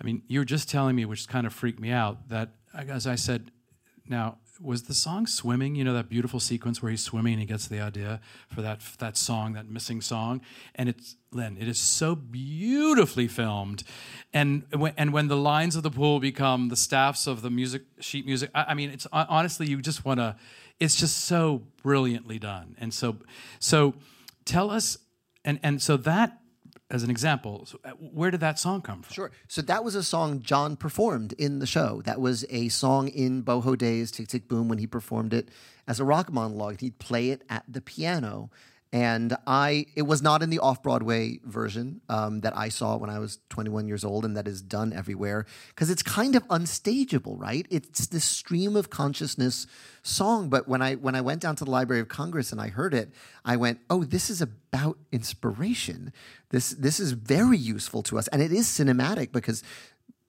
I 0.00 0.04
mean, 0.04 0.22
you 0.26 0.40
were 0.40 0.44
just 0.44 0.68
telling 0.68 0.96
me, 0.96 1.04
which 1.04 1.26
kind 1.28 1.46
of 1.46 1.54
freaked 1.54 1.80
me 1.80 1.90
out, 1.90 2.28
that 2.28 2.50
as 2.74 3.06
I 3.06 3.14
said, 3.14 3.50
now 4.08 4.38
was 4.60 4.84
the 4.84 4.94
song 4.94 5.26
"Swimming"? 5.26 5.74
You 5.74 5.84
know 5.84 5.94
that 5.94 6.08
beautiful 6.08 6.40
sequence 6.40 6.82
where 6.82 6.90
he's 6.90 7.02
swimming 7.02 7.34
and 7.34 7.40
he 7.40 7.46
gets 7.46 7.66
the 7.66 7.80
idea 7.80 8.20
for 8.48 8.62
that 8.62 8.80
that 8.98 9.16
song, 9.16 9.54
that 9.54 9.68
missing 9.68 10.00
song, 10.00 10.40
and 10.74 10.88
it's 10.88 11.16
Lin. 11.32 11.56
It 11.58 11.68
is 11.68 11.78
so 11.78 12.14
beautifully 12.14 13.26
filmed, 13.28 13.84
and 14.32 14.64
when, 14.70 14.94
and 14.96 15.12
when 15.12 15.28
the 15.28 15.36
lines 15.36 15.76
of 15.76 15.82
the 15.82 15.90
pool 15.90 16.20
become 16.20 16.68
the 16.68 16.76
staffs 16.76 17.26
of 17.26 17.42
the 17.42 17.50
music 17.50 17.82
sheet 18.00 18.26
music, 18.26 18.50
I, 18.54 18.64
I 18.68 18.74
mean, 18.74 18.90
it's 18.90 19.06
honestly 19.12 19.66
you 19.66 19.80
just 19.80 20.04
want 20.04 20.20
to. 20.20 20.36
It's 20.80 20.96
just 20.96 21.24
so 21.24 21.62
brilliantly 21.82 22.38
done, 22.38 22.76
and 22.78 22.92
so 22.92 23.16
so 23.58 23.94
tell 24.44 24.70
us, 24.70 24.98
and 25.44 25.58
and 25.62 25.80
so 25.80 25.96
that 25.98 26.40
as 26.94 27.02
an 27.02 27.10
example, 27.10 27.66
so, 27.66 27.80
uh, 27.84 27.90
where 27.90 28.30
did 28.30 28.38
that 28.38 28.56
song 28.56 28.80
come 28.80 29.02
from? 29.02 29.12
Sure. 29.12 29.30
So 29.48 29.60
that 29.62 29.82
was 29.82 29.96
a 29.96 30.02
song 30.04 30.42
John 30.42 30.76
performed 30.76 31.32
in 31.32 31.58
the 31.58 31.66
show. 31.66 32.02
That 32.04 32.20
was 32.20 32.46
a 32.50 32.68
song 32.68 33.08
in 33.08 33.42
Boho 33.42 33.76
Days, 33.76 34.12
Tick 34.12 34.28
Tick 34.28 34.46
Boom, 34.46 34.68
when 34.68 34.78
he 34.78 34.86
performed 34.86 35.34
it 35.34 35.48
as 35.88 35.98
a 35.98 36.04
rock 36.04 36.32
monologue. 36.32 36.80
He'd 36.80 37.00
play 37.00 37.30
it 37.30 37.42
at 37.50 37.64
the 37.68 37.80
piano 37.80 38.48
And 38.94 39.36
I, 39.44 39.86
it 39.96 40.02
was 40.02 40.22
not 40.22 40.40
in 40.40 40.50
the 40.50 40.60
off 40.60 40.80
Broadway 40.80 41.40
version 41.42 42.00
um, 42.08 42.42
that 42.42 42.56
I 42.56 42.68
saw 42.68 42.96
when 42.96 43.10
I 43.10 43.18
was 43.18 43.40
21 43.48 43.88
years 43.88 44.04
old, 44.04 44.24
and 44.24 44.36
that 44.36 44.46
is 44.46 44.62
done 44.62 44.92
everywhere 44.92 45.46
because 45.70 45.90
it's 45.90 46.04
kind 46.04 46.36
of 46.36 46.44
unstageable, 46.48 47.36
right? 47.36 47.66
It's 47.70 48.06
this 48.06 48.24
stream 48.24 48.76
of 48.76 48.90
consciousness 48.90 49.66
song. 50.04 50.48
But 50.48 50.68
when 50.68 50.80
I 50.80 50.94
when 50.94 51.16
I 51.16 51.22
went 51.22 51.40
down 51.40 51.56
to 51.56 51.64
the 51.64 51.72
Library 51.72 52.02
of 52.02 52.08
Congress 52.08 52.52
and 52.52 52.60
I 52.60 52.68
heard 52.68 52.94
it, 52.94 53.10
I 53.44 53.56
went, 53.56 53.80
"Oh, 53.90 54.04
this 54.04 54.30
is 54.30 54.40
about 54.40 54.96
inspiration. 55.10 56.12
This 56.50 56.70
this 56.70 57.00
is 57.00 57.12
very 57.12 57.58
useful 57.58 58.04
to 58.04 58.16
us, 58.16 58.28
and 58.28 58.40
it 58.40 58.52
is 58.52 58.68
cinematic 58.68 59.32
because." 59.32 59.64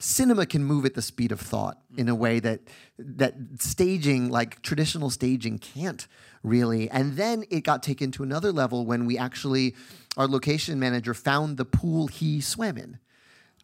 Cinema 0.06 0.46
can 0.46 0.64
move 0.64 0.86
at 0.86 0.94
the 0.94 1.02
speed 1.02 1.32
of 1.32 1.42
thought 1.42 1.80
in 1.98 2.08
a 2.08 2.12
mm-hmm. 2.12 2.22
way 2.22 2.40
that 2.40 2.62
that 2.98 3.34
staging 3.60 4.30
like 4.30 4.62
traditional 4.62 5.10
staging 5.10 5.58
can't 5.58 6.08
really. 6.44 6.90
And 6.92 7.18
then 7.18 7.44
it 7.50 7.62
got 7.62 7.82
taken 7.82 8.12
to 8.12 8.24
another 8.24 8.52
level 8.52 8.86
when 8.86 9.06
we 9.06 9.18
actually 9.18 9.76
our 10.16 10.28
location 10.28 10.80
manager 10.80 11.14
found 11.14 11.58
the 11.58 11.66
pool 11.66 12.08
he 12.08 12.40
swam 12.40 12.78
in. 12.78 13.00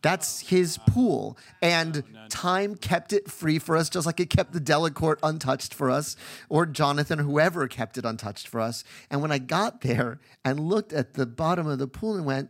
That's 0.02 0.44
oh, 0.44 0.48
his 0.48 0.80
pool. 0.88 1.38
And 1.62 2.04
oh, 2.04 2.26
time 2.28 2.74
kept 2.74 3.14
it 3.14 3.30
free 3.30 3.60
for 3.60 3.78
us 3.78 3.88
just 3.88 4.08
like 4.08 4.20
it 4.20 4.32
kept 4.32 4.52
the 4.52 4.60
delacorte 4.60 5.20
untouched 5.22 5.76
for 5.76 5.92
us 5.92 6.16
or 6.50 6.66
jonathan 6.66 7.20
or 7.20 7.24
whoever 7.24 7.68
kept 7.68 8.00
it 8.00 8.06
untouched 8.06 8.48
for 8.48 8.60
us. 8.60 8.84
And 9.12 9.22
when 9.22 9.32
i 9.32 9.38
got 9.38 9.82
there 9.82 10.20
and 10.44 10.60
looked 10.60 10.92
at 10.92 11.14
the 11.14 11.28
bottom 11.28 11.68
of 11.68 11.78
the 11.78 11.88
pool 11.88 12.16
and 12.16 12.26
went 12.26 12.50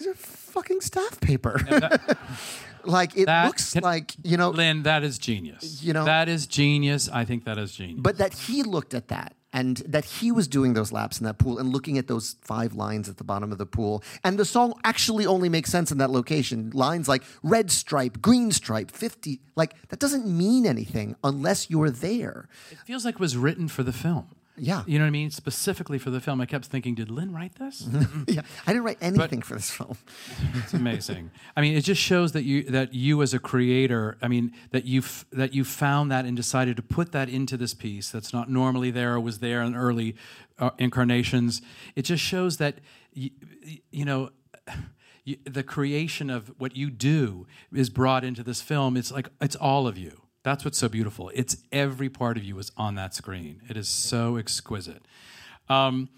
these 0.00 0.08
are 0.08 0.14
fucking 0.14 0.80
staff 0.80 1.20
paper 1.20 1.60
like 2.84 3.16
it 3.16 3.26
That 3.26 3.46
looks 3.46 3.76
like 3.76 4.14
you 4.24 4.36
know 4.36 4.50
Lin, 4.50 4.82
that 4.84 5.02
is 5.04 5.18
genius. 5.18 5.82
You 5.82 5.92
know- 5.92 6.04
that 6.06 6.28
is 6.28 6.46
genius. 6.46 7.08
I 7.12 7.24
think 7.24 7.44
that 7.44 7.58
is 7.58 7.72
genius. 7.72 8.00
but 8.00 8.16
that 8.18 8.32
he 8.32 8.62
looked 8.62 8.94
at 8.94 9.08
that 9.08 9.34
and 9.52 9.78
that 9.78 10.04
he 10.04 10.30
was 10.32 10.46
doing 10.48 10.74
those 10.74 10.90
laps 10.92 11.18
in 11.20 11.26
that 11.26 11.36
pool 11.38 11.58
and 11.58 11.70
looking 11.72 11.98
at 11.98 12.06
those 12.06 12.36
five 12.40 12.72
lines 12.74 13.08
at 13.08 13.16
the 13.18 13.24
bottom 13.24 13.52
of 13.52 13.58
the 13.58 13.66
pool 13.66 14.02
and 14.24 14.38
the 14.38 14.44
song 14.44 14.72
actually 14.84 15.26
only 15.26 15.48
makes 15.48 15.70
sense 15.70 15.90
in 15.92 15.98
that 15.98 16.08
location 16.10 16.70
lines 16.72 17.06
like 17.08 17.22
red 17.42 17.70
stripe 17.70 18.22
green 18.22 18.50
stripe 18.52 18.90
50 18.92 19.40
like 19.56 19.74
that 19.88 19.98
doesn't 19.98 20.24
mean 20.26 20.66
anything 20.66 21.16
unless 21.24 21.68
you're 21.68 21.90
there 21.90 22.48
it 22.70 22.78
feels 22.86 23.04
like 23.04 23.14
it 23.16 23.20
was 23.20 23.36
written 23.36 23.68
for 23.68 23.82
the 23.82 23.92
film. 23.92 24.28
Yeah. 24.60 24.82
You 24.86 24.98
know 24.98 25.04
what 25.04 25.08
I 25.08 25.10
mean? 25.10 25.30
Specifically 25.30 25.98
for 25.98 26.10
the 26.10 26.20
film. 26.20 26.40
I 26.40 26.46
kept 26.46 26.66
thinking, 26.66 26.94
did 26.94 27.10
Lin 27.10 27.32
write 27.32 27.54
this? 27.56 27.88
yeah 28.26 28.42
i 28.66 28.72
didn't 28.72 28.84
write 28.84 28.98
anything 29.00 29.42
for 29.42 29.54
this 29.54 29.70
film 29.70 29.96
It's 30.54 30.74
amazing. 30.74 31.30
I 31.56 31.60
mean, 31.60 31.76
it 31.76 31.82
just 31.82 32.00
shows 32.00 32.32
that 32.32 32.42
you 32.44 32.62
that 32.64 32.94
you 32.94 33.22
as 33.22 33.32
a 33.34 33.38
creator, 33.38 34.18
I 34.22 34.28
mean, 34.28 34.52
that 34.70 34.84
you 34.84 35.02
that 35.32 35.54
you 35.54 35.64
found 35.64 36.10
that 36.10 36.24
and 36.24 36.36
decided 36.36 36.76
to 36.76 36.82
put 36.82 37.12
that 37.12 37.28
into 37.28 37.56
this 37.56 37.74
piece 37.74 38.10
that's 38.10 38.32
not 38.32 38.50
normally 38.50 38.90
there 38.90 39.14
or 39.14 39.20
was 39.20 39.38
there 39.38 39.62
in 39.62 39.74
early 39.74 40.14
uh, 40.58 40.70
incarnations. 40.78 41.62
It 41.96 42.02
just 42.02 42.22
shows 42.22 42.58
that 42.58 42.76
you, 43.12 43.30
you 43.90 44.04
know. 44.04 44.30
The 45.44 45.62
creation 45.62 46.28
of 46.28 46.50
what 46.58 46.74
you 46.76 46.90
do 46.90 47.46
is 47.72 47.88
brought 47.88 48.24
into 48.24 48.42
this 48.42 48.60
film. 48.62 48.96
It's 48.96 49.12
like 49.12 49.28
it's 49.40 49.54
all 49.54 49.86
of 49.86 49.96
you. 49.96 50.19
That's 50.42 50.64
what's 50.64 50.78
so 50.78 50.88
beautiful. 50.88 51.30
It's 51.34 51.58
every 51.70 52.08
part 52.08 52.36
of 52.36 52.44
you 52.44 52.58
is 52.58 52.72
on 52.76 52.94
that 52.94 53.14
screen. 53.14 53.62
It 53.68 53.76
is 53.76 53.88
so 53.88 54.36
exquisite. 54.36 55.02
Um, 55.68 56.08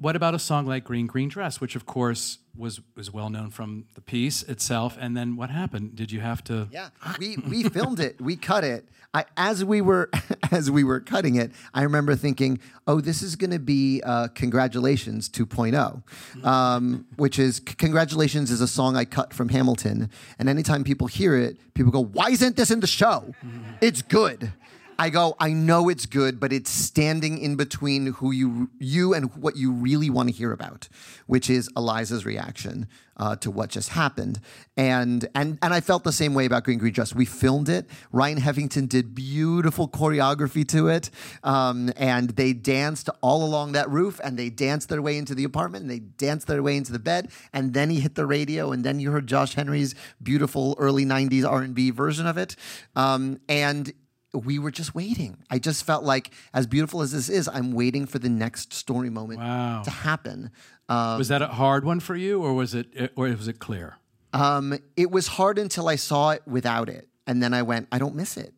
what 0.00 0.16
about 0.16 0.34
a 0.34 0.38
song 0.38 0.66
like 0.66 0.84
Green 0.84 1.06
Green 1.06 1.28
Dress, 1.28 1.60
which 1.60 1.74
of 1.76 1.84
course 1.86 2.38
was 2.56 2.80
was 2.96 3.12
well 3.12 3.30
known 3.30 3.50
from 3.50 3.86
the 3.94 4.00
piece 4.00 4.42
itself? 4.44 4.96
And 4.98 5.16
then 5.16 5.36
what 5.36 5.50
happened? 5.50 5.96
Did 5.96 6.12
you 6.12 6.20
have 6.20 6.42
to? 6.44 6.68
Yeah, 6.70 6.90
we 7.18 7.36
we 7.36 7.64
filmed 7.64 8.00
it, 8.00 8.20
we 8.20 8.36
cut 8.36 8.64
it. 8.64 8.88
I, 9.14 9.24
as 9.36 9.64
we 9.64 9.80
were 9.80 10.10
as 10.52 10.70
we 10.70 10.84
were 10.84 11.00
cutting 11.00 11.36
it, 11.36 11.50
I 11.74 11.82
remember 11.82 12.14
thinking, 12.14 12.60
"Oh, 12.86 13.00
this 13.00 13.22
is 13.22 13.36
going 13.36 13.50
to 13.50 13.58
be 13.58 14.02
uh, 14.04 14.28
Congratulations 14.28 15.28
2.0," 15.28 16.44
um, 16.44 17.06
which 17.16 17.38
is 17.38 17.58
Congratulations 17.60 18.50
is 18.50 18.60
a 18.60 18.68
song 18.68 18.96
I 18.96 19.04
cut 19.04 19.32
from 19.32 19.48
Hamilton, 19.48 20.10
and 20.38 20.48
anytime 20.48 20.84
people 20.84 21.06
hear 21.06 21.36
it, 21.36 21.56
people 21.74 21.90
go, 21.90 22.04
"Why 22.04 22.30
isn't 22.30 22.56
this 22.56 22.70
in 22.70 22.80
the 22.80 22.86
show? 22.86 23.34
It's 23.80 24.02
good." 24.02 24.52
I 25.00 25.10
go, 25.10 25.36
I 25.38 25.52
know 25.52 25.88
it's 25.88 26.06
good, 26.06 26.40
but 26.40 26.52
it's 26.52 26.70
standing 26.70 27.38
in 27.38 27.54
between 27.54 28.14
who 28.14 28.32
you 28.32 28.70
you 28.80 29.14
and 29.14 29.32
what 29.36 29.56
you 29.56 29.70
really 29.70 30.10
want 30.10 30.28
to 30.28 30.34
hear 30.34 30.52
about, 30.52 30.88
which 31.26 31.48
is 31.48 31.70
Eliza's 31.76 32.26
reaction 32.26 32.88
uh, 33.16 33.36
to 33.36 33.50
what 33.50 33.70
just 33.70 33.90
happened. 33.90 34.40
And 34.76 35.28
and 35.36 35.56
and 35.62 35.72
I 35.72 35.80
felt 35.80 36.02
the 36.02 36.12
same 36.12 36.34
way 36.34 36.46
about 36.46 36.64
Green 36.64 36.78
Green 36.78 36.92
Dress. 36.92 37.14
We 37.14 37.26
filmed 37.26 37.68
it. 37.68 37.86
Ryan 38.10 38.40
Heffington 38.40 38.88
did 38.88 39.14
beautiful 39.14 39.88
choreography 39.88 40.66
to 40.68 40.88
it, 40.88 41.10
um, 41.44 41.92
and 41.96 42.30
they 42.30 42.52
danced 42.52 43.08
all 43.20 43.44
along 43.44 43.72
that 43.72 43.88
roof, 43.88 44.20
and 44.24 44.36
they 44.36 44.50
danced 44.50 44.88
their 44.88 45.00
way 45.00 45.16
into 45.16 45.32
the 45.34 45.44
apartment, 45.44 45.82
and 45.82 45.90
they 45.90 46.00
danced 46.00 46.48
their 46.48 46.62
way 46.62 46.76
into 46.76 46.90
the 46.90 46.98
bed, 46.98 47.30
and 47.52 47.72
then 47.72 47.88
he 47.90 48.00
hit 48.00 48.16
the 48.16 48.26
radio, 48.26 48.72
and 48.72 48.84
then 48.84 48.98
you 48.98 49.12
heard 49.12 49.28
Josh 49.28 49.54
Henry's 49.54 49.94
beautiful 50.20 50.74
early 50.76 51.04
'90s 51.04 51.48
R&B 51.48 51.90
version 51.90 52.26
of 52.26 52.36
it, 52.36 52.56
um, 52.96 53.38
and 53.48 53.92
we 54.34 54.58
were 54.58 54.70
just 54.70 54.94
waiting. 54.94 55.38
I 55.50 55.58
just 55.58 55.84
felt 55.84 56.04
like, 56.04 56.30
as 56.52 56.66
beautiful 56.66 57.00
as 57.00 57.12
this 57.12 57.28
is, 57.28 57.48
I'm 57.48 57.72
waiting 57.72 58.06
for 58.06 58.18
the 58.18 58.28
next 58.28 58.72
story 58.72 59.10
moment 59.10 59.40
Wow. 59.40 59.82
to 59.84 59.90
happen. 59.90 60.50
Um, 60.88 61.18
Was 61.18 61.28
that 61.28 61.42
a 61.42 61.46
hard 61.48 61.84
one 61.84 62.00
for 62.00 62.14
you, 62.16 62.42
or 62.42 62.52
was 62.54 62.74
it, 62.74 63.12
or 63.16 63.28
was 63.28 63.48
it 63.48 63.58
clear? 63.58 63.96
um, 64.34 64.78
it 64.96 65.10
was 65.10 65.26
hard 65.26 65.58
until 65.58 65.88
I 65.88 65.96
saw 65.96 66.30
it 66.30 66.42
without 66.46 66.88
it, 66.90 67.08
and 67.26 67.42
then 67.42 67.54
I 67.54 67.62
went, 67.62 67.88
I 67.90 67.98
don't 67.98 68.14
miss 68.14 68.36
it. 68.36 68.52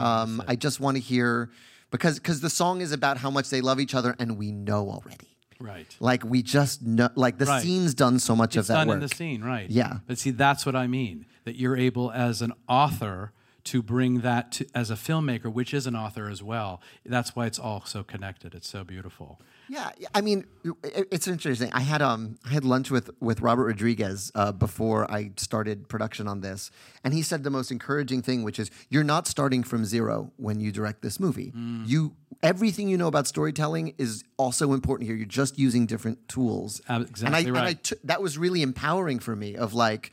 Um, 0.00 0.42
I 0.48 0.56
just 0.56 0.80
want 0.80 0.96
to 0.96 1.00
hear 1.02 1.50
because 1.90 2.18
because 2.18 2.40
the 2.40 2.50
song 2.50 2.80
is 2.80 2.90
about 2.90 3.16
how 3.18 3.30
much 3.30 3.48
they 3.48 3.60
love 3.60 3.78
each 3.80 3.94
other, 3.94 4.16
and 4.18 4.36
we 4.36 4.50
know 4.50 4.90
already. 4.90 5.36
Right. 5.60 5.86
Like 6.00 6.24
we 6.24 6.42
just 6.42 6.82
know, 6.82 7.08
like 7.14 7.38
the 7.38 7.44
Right. 7.46 7.62
scene's 7.62 7.94
done 7.94 8.18
so 8.18 8.34
much 8.34 8.56
It's 8.56 8.64
of 8.64 8.66
that 8.68 8.74
done 8.74 8.88
work. 8.88 8.94
in 8.96 9.00
the 9.00 9.08
scene, 9.08 9.42
right? 9.42 9.70
Yeah. 9.70 9.98
But 10.08 10.18
see, 10.18 10.30
that's 10.32 10.66
what 10.66 10.74
I 10.74 10.88
mean. 10.88 11.26
That 11.44 11.54
you're 11.56 11.76
able, 11.76 12.10
as 12.10 12.42
an 12.42 12.52
author, 12.68 13.32
to 13.64 13.82
bring 13.82 14.20
that 14.20 14.52
to 14.52 14.66
as 14.74 14.90
a 14.90 14.94
filmmaker, 14.94 15.52
which 15.52 15.72
is 15.74 15.86
an 15.86 15.96
author 15.96 16.28
as 16.28 16.42
well. 16.42 16.80
That's 17.04 17.34
why 17.34 17.46
it's 17.46 17.58
all 17.58 17.84
so 17.86 18.02
connected. 18.02 18.54
It's 18.54 18.68
so 18.68 18.84
beautiful. 18.84 19.40
Yeah, 19.68 19.90
I 20.14 20.20
mean, 20.20 20.44
it- 20.82 21.08
it's 21.10 21.26
interesting. 21.26 21.70
I 21.72 21.80
had 21.80 22.02
um, 22.02 22.38
I 22.44 22.50
had 22.50 22.64
lunch 22.64 22.90
with 22.90 23.10
with 23.20 23.40
Robert 23.40 23.64
Rodriguez 23.64 24.30
uh, 24.34 24.52
before 24.52 25.10
I 25.10 25.30
started 25.36 25.88
production 25.88 26.28
on 26.28 26.42
this, 26.42 26.70
and 27.02 27.14
he 27.14 27.22
said 27.22 27.44
the 27.44 27.50
most 27.50 27.70
encouraging 27.70 28.20
thing, 28.20 28.42
which 28.42 28.58
is 28.58 28.70
you're 28.90 29.04
not 29.04 29.26
starting 29.26 29.62
from 29.62 29.84
zero 29.86 30.32
when 30.36 30.60
you 30.60 30.70
direct 30.70 31.00
this 31.00 31.18
movie. 31.18 31.52
Mm. 31.56 31.88
You 31.88 32.14
everything 32.42 32.88
you 32.88 32.98
know 32.98 33.08
about 33.08 33.26
storytelling 33.26 33.94
is 33.96 34.22
also 34.36 34.74
important 34.74 35.08
here. 35.08 35.16
You're 35.16 35.24
just 35.26 35.58
using 35.58 35.86
different 35.86 36.28
tools. 36.28 36.82
Uh, 36.86 37.00
exactly 37.08 37.48
and 37.48 37.56
I 37.56 37.62
right. 37.62 37.82
t- 37.82 37.96
that 38.04 38.20
was 38.20 38.36
really 38.36 38.60
empowering 38.60 39.18
for 39.18 39.34
me. 39.34 39.56
Of 39.56 39.72
like. 39.72 40.12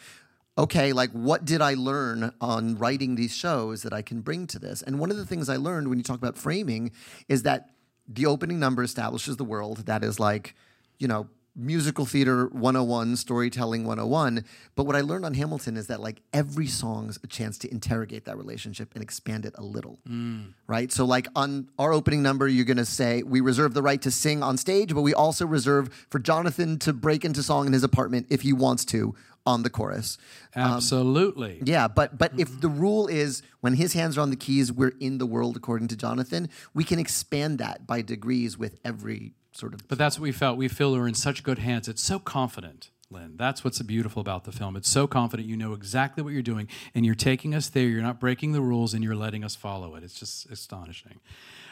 Okay, 0.58 0.92
like 0.92 1.12
what 1.12 1.46
did 1.46 1.62
I 1.62 1.76
learn 1.76 2.34
on 2.42 2.76
writing 2.76 3.16
these 3.16 3.34
shows 3.34 3.84
that 3.84 3.94
I 3.94 4.02
can 4.02 4.22
bring 4.22 4.48
to 4.48 4.60
this? 4.60 4.82
And 4.82 5.00
one 5.00 5.10
of 5.10 5.18
the 5.18 5.26
things 5.26 5.48
I 5.48 5.56
learned 5.56 5.88
when 5.88 5.98
you 5.98 6.04
talk 6.04 6.18
about 6.18 6.38
framing 6.38 6.92
is 7.30 7.44
that 7.44 7.70
the 8.08 8.26
opening 8.26 8.60
number 8.60 8.84
establishes 8.84 9.38
the 9.38 9.46
world 9.46 9.86
that 9.86 10.04
is 10.04 10.20
like, 10.20 10.56
you 11.00 11.08
know, 11.08 11.30
musical 11.56 12.06
theater 12.06 12.48
101, 12.48 13.18
storytelling 13.18 13.86
101. 13.86 14.46
But 14.76 14.86
what 14.86 14.96
I 14.96 15.02
learned 15.02 15.26
on 15.26 15.34
Hamilton 15.34 15.78
is 15.78 15.88
that 15.88 16.00
like 16.00 16.22
every 16.34 16.68
song's 16.68 17.20
a 17.24 17.28
chance 17.28 17.58
to 17.60 17.72
interrogate 17.72 18.26
that 18.26 18.38
relationship 18.38 18.94
and 18.94 19.04
expand 19.04 19.46
it 19.46 19.54
a 19.58 19.64
little. 19.64 20.00
Mm. 20.08 20.54
Right? 20.68 20.92
So 20.92 21.06
like 21.06 21.28
on 21.36 21.70
our 21.78 21.94
opening 21.94 22.24
number, 22.24 22.48
you're 22.48 22.66
gonna 22.66 22.86
say, 22.86 23.24
we 23.24 23.42
reserve 23.42 23.74
the 23.74 23.82
right 23.82 24.02
to 24.02 24.12
sing 24.12 24.44
on 24.44 24.58
stage, 24.58 24.94
but 24.94 25.02
we 25.02 25.14
also 25.14 25.46
reserve 25.46 26.06
for 26.10 26.20
Jonathan 26.20 26.80
to 26.80 26.94
break 26.94 27.26
into 27.26 27.44
song 27.44 27.68
in 27.68 27.74
his 27.74 27.84
apartment 27.84 28.28
if 28.30 28.42
he 28.42 28.54
wants 28.54 28.86
to 28.86 29.16
on 29.46 29.64
the 29.64 29.70
chorus. 29.70 30.18
Um, 30.56 30.74
Absolutely. 30.74 31.62
Yeah, 31.66 31.88
but 31.88 32.18
but 32.18 32.40
if 32.40 32.50
mm-hmm. 32.50 32.60
the 32.60 32.70
rule 32.70 33.08
is 33.08 33.42
when 33.62 33.74
his 33.74 33.94
hands 33.94 34.18
are 34.18 34.22
on 34.22 34.30
the 34.30 34.36
keys, 34.36 34.72
we're 34.72 34.94
in 35.00 35.18
the 35.18 35.26
world 35.26 35.58
according 35.58 35.88
to 35.90 35.96
Jonathan, 35.96 36.50
we 36.74 36.84
can 36.84 37.00
expand 37.00 37.58
that 37.60 37.88
by 37.88 38.02
degrees 38.02 38.58
with 38.58 38.80
every 38.86 39.34
sort 39.52 39.74
of 39.74 39.88
But 39.88 39.98
that's 39.98 40.18
what 40.18 40.24
we 40.24 40.32
felt. 40.32 40.58
We 40.58 40.68
feel 40.68 40.92
we're 40.94 41.08
in 41.08 41.14
such 41.14 41.44
good 41.44 41.60
hands. 41.60 41.88
It's 41.88 42.02
so 42.02 42.20
confident, 42.20 42.90
Lin. 43.10 43.36
That's 43.38 43.64
what's 43.64 43.82
beautiful 43.82 44.22
about 44.22 44.46
the 44.46 44.52
film. 44.52 44.76
It's 44.76 44.90
so 44.90 45.08
confident. 45.08 45.48
You 45.48 45.58
know 45.58 45.74
exactly 45.74 46.24
what 46.24 46.34
you're 46.34 46.42
doing, 46.42 46.68
and 46.96 47.06
you're 47.06 47.16
taking 47.16 47.54
us 47.54 47.70
there. 47.70 47.88
You're 47.88 48.02
not 48.02 48.20
breaking 48.20 48.54
the 48.54 48.62
rules, 48.62 48.94
and 48.94 49.04
you're 49.04 49.16
letting 49.16 49.44
us 49.44 49.56
follow 49.56 49.96
it. 49.96 50.04
It's 50.04 50.20
just 50.20 50.50
astonishing. 50.50 51.20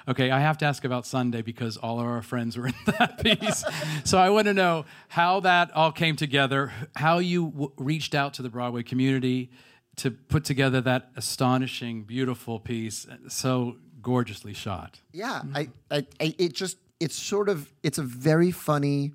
Okay, 0.08 0.32
I 0.32 0.40
have 0.40 0.58
to 0.60 0.66
ask 0.66 0.86
about 0.86 1.06
Sunday 1.06 1.42
because 1.42 1.78
all 1.78 2.00
of 2.00 2.06
our 2.06 2.22
friends 2.22 2.58
were 2.58 2.68
in 2.68 2.74
that 2.86 3.24
piece. 3.24 3.64
so 4.04 4.18
I 4.18 4.30
want 4.30 4.48
to 4.48 4.54
know 4.54 4.86
how 5.08 5.40
that 5.42 5.72
all 5.76 5.92
came 5.92 6.16
together, 6.16 6.72
how 6.96 7.20
you 7.20 7.50
w- 7.50 7.72
reached 7.78 8.16
out 8.16 8.34
to 8.36 8.42
the 8.42 8.50
Broadway 8.50 8.84
community 8.84 9.52
to 9.98 10.12
put 10.12 10.46
together 10.46 10.82
that 10.82 11.12
astonishing, 11.16 12.04
beautiful 12.04 12.60
piece, 12.60 13.06
uh, 13.08 13.18
so 13.28 13.76
gorgeously 14.02 14.54
shot. 14.54 15.00
Yeah, 15.12 15.42
mm-hmm. 15.44 15.58
I, 15.58 15.70
I, 15.92 16.06
I 16.20 16.36
it 16.38 16.54
just 16.54 16.78
it's 17.00 17.16
sort 17.16 17.50
of 17.50 17.72
it's 17.84 17.98
a 17.98 18.04
very 18.04 18.52
funny 18.52 19.14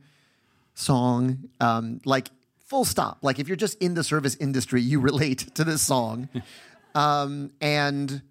song. 0.75 1.51
Um, 1.61 2.01
like 2.05 2.29
full 2.59 2.85
stop. 2.85 3.19
Like 3.23 3.39
if 3.39 3.49
you're 3.49 3.57
just 3.57 3.81
in 3.83 3.95
the 3.95 4.05
service 4.05 4.37
industry, 4.37 4.81
you 4.83 5.01
relate 5.01 5.55
to 5.55 5.65
this 5.65 5.83
song. 5.83 6.29
um, 6.95 7.51
and 7.61 8.23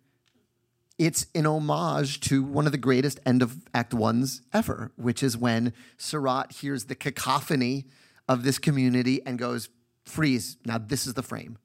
it's 0.98 1.28
an 1.34 1.46
homage 1.46 2.20
to 2.22 2.44
one 2.44 2.66
of 2.66 2.72
the 2.72 2.78
greatest 2.78 3.20
end 3.26 3.42
of 3.42 3.58
Act 3.74 3.94
Ones 3.94 4.42
ever, 4.54 4.92
which 4.96 5.24
is 5.24 5.36
when 5.38 5.74
Seurat 5.98 6.52
hears 6.52 6.86
the 6.86 6.96
cacophony 6.96 7.86
of 8.28 8.44
this 8.44 8.60
community 8.60 9.22
and 9.26 9.40
goes, 9.40 9.70
"Freeze! 10.06 10.58
Now 10.66 10.78
this 10.78 11.08
is 11.08 11.14
the 11.14 11.24
frame." 11.24 11.58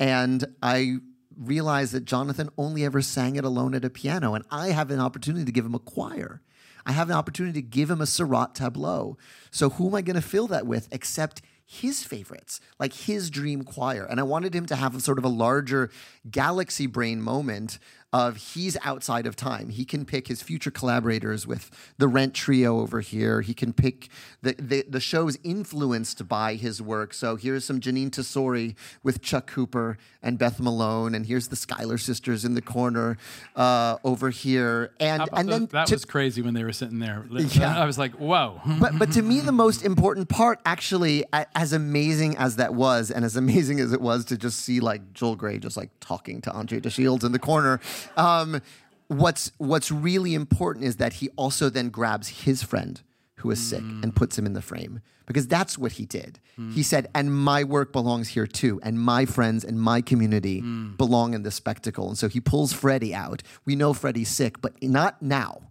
And 0.00 0.44
I 0.62 0.96
realized 1.36 1.92
that 1.92 2.04
Jonathan 2.04 2.50
only 2.58 2.84
ever 2.84 3.00
sang 3.00 3.36
it 3.36 3.44
alone 3.44 3.74
at 3.74 3.84
a 3.84 3.90
piano, 3.90 4.34
and 4.34 4.44
I 4.50 4.68
have 4.68 4.90
an 4.90 5.00
opportunity 5.00 5.44
to 5.44 5.52
give 5.52 5.64
him 5.64 5.74
a 5.74 5.78
choir. 5.78 6.42
I 6.86 6.92
have 6.92 7.08
an 7.10 7.16
opportunity 7.16 7.60
to 7.62 7.66
give 7.66 7.90
him 7.90 8.00
a 8.00 8.06
Seurat 8.06 8.54
tableau. 8.54 9.16
So 9.50 9.70
who 9.70 9.88
am 9.88 9.94
I 9.94 10.02
going 10.02 10.16
to 10.16 10.22
fill 10.22 10.46
that 10.48 10.66
with 10.66 10.88
except 10.92 11.42
his 11.64 12.04
favorites, 12.04 12.60
like 12.78 12.92
his 12.92 13.30
dream 13.30 13.62
choir? 13.62 14.04
And 14.04 14.20
I 14.20 14.24
wanted 14.24 14.54
him 14.54 14.66
to 14.66 14.76
have 14.76 15.00
sort 15.02 15.18
of 15.18 15.24
a 15.24 15.28
larger 15.28 15.90
galaxy 16.30 16.86
brain 16.86 17.22
moment 17.22 17.78
of 18.14 18.36
he's 18.36 18.76
outside 18.84 19.26
of 19.26 19.34
time. 19.34 19.70
He 19.70 19.84
can 19.84 20.04
pick 20.04 20.28
his 20.28 20.40
future 20.40 20.70
collaborators 20.70 21.48
with 21.48 21.68
the 21.98 22.06
Rent 22.06 22.32
Trio 22.32 22.78
over 22.78 23.00
here. 23.00 23.40
He 23.40 23.54
can 23.54 23.72
pick 23.72 24.08
the, 24.40 24.54
the, 24.56 24.84
the 24.88 25.00
show's 25.00 25.36
influenced 25.42 26.28
by 26.28 26.54
his 26.54 26.80
work. 26.80 27.12
So 27.12 27.34
here's 27.34 27.64
some 27.64 27.80
Jeanine 27.80 28.10
Tesori 28.10 28.76
with 29.02 29.20
Chuck 29.20 29.48
Cooper 29.48 29.98
and 30.22 30.38
Beth 30.38 30.60
Malone, 30.60 31.12
and 31.16 31.26
here's 31.26 31.48
the 31.48 31.56
Schuyler 31.56 31.98
sisters 31.98 32.44
in 32.44 32.54
the 32.54 32.62
corner 32.62 33.18
uh, 33.56 33.96
over 34.04 34.30
here. 34.30 34.92
And 35.00 35.28
and 35.32 35.48
then 35.48 35.66
that 35.72 35.88
to- 35.88 35.96
was 35.96 36.04
crazy 36.04 36.40
when 36.40 36.54
they 36.54 36.62
were 36.62 36.72
sitting 36.72 37.00
there. 37.00 37.26
Yeah. 37.54 37.78
I 37.78 37.84
was 37.84 37.98
like, 37.98 38.14
whoa. 38.14 38.60
but 38.80 38.98
but 38.98 39.12
to 39.12 39.22
me 39.22 39.40
the 39.40 39.52
most 39.52 39.84
important 39.84 40.28
part 40.28 40.60
actually 40.64 41.24
as 41.54 41.72
amazing 41.72 42.36
as 42.36 42.56
that 42.56 42.74
was 42.74 43.10
and 43.10 43.24
as 43.24 43.36
amazing 43.36 43.80
as 43.80 43.92
it 43.92 44.00
was 44.00 44.24
to 44.26 44.38
just 44.38 44.60
see 44.60 44.80
like 44.80 45.12
Joel 45.12 45.36
Grey 45.36 45.58
just 45.58 45.76
like 45.76 45.90
talking 46.00 46.40
to 46.42 46.52
Andre 46.52 46.80
de 46.80 46.90
Shields 46.90 47.22
in 47.22 47.32
the 47.32 47.38
corner 47.38 47.80
um, 48.16 48.60
what's 49.08 49.52
what's 49.58 49.90
really 49.90 50.34
important 50.34 50.84
is 50.84 50.96
that 50.96 51.14
he 51.14 51.28
also 51.36 51.68
then 51.68 51.90
grabs 51.90 52.28
his 52.28 52.62
friend 52.62 53.02
who 53.36 53.50
is 53.50 53.60
sick 53.60 53.80
and 53.80 54.04
hmm. 54.04 54.10
puts 54.10 54.38
him 54.38 54.46
in 54.46 54.54
the 54.54 54.62
frame 54.62 55.00
because 55.26 55.46
that's 55.46 55.76
what 55.76 55.92
he 55.92 56.06
did. 56.06 56.40
Hmm. 56.56 56.70
He 56.70 56.82
said, 56.82 57.08
"And 57.14 57.34
my 57.34 57.64
work 57.64 57.92
belongs 57.92 58.28
here 58.28 58.46
too, 58.46 58.80
and 58.82 58.98
my 58.98 59.26
friends 59.26 59.64
and 59.64 59.80
my 59.80 60.00
community 60.00 60.60
hmm. 60.60 60.92
belong 60.96 61.34
in 61.34 61.42
this 61.42 61.54
spectacle." 61.54 62.08
And 62.08 62.16
so 62.16 62.28
he 62.28 62.40
pulls 62.40 62.72
Freddie 62.72 63.14
out. 63.14 63.42
We 63.64 63.76
know 63.76 63.92
Freddie's 63.92 64.30
sick, 64.30 64.60
but 64.60 64.82
not 64.82 65.20
now. 65.20 65.62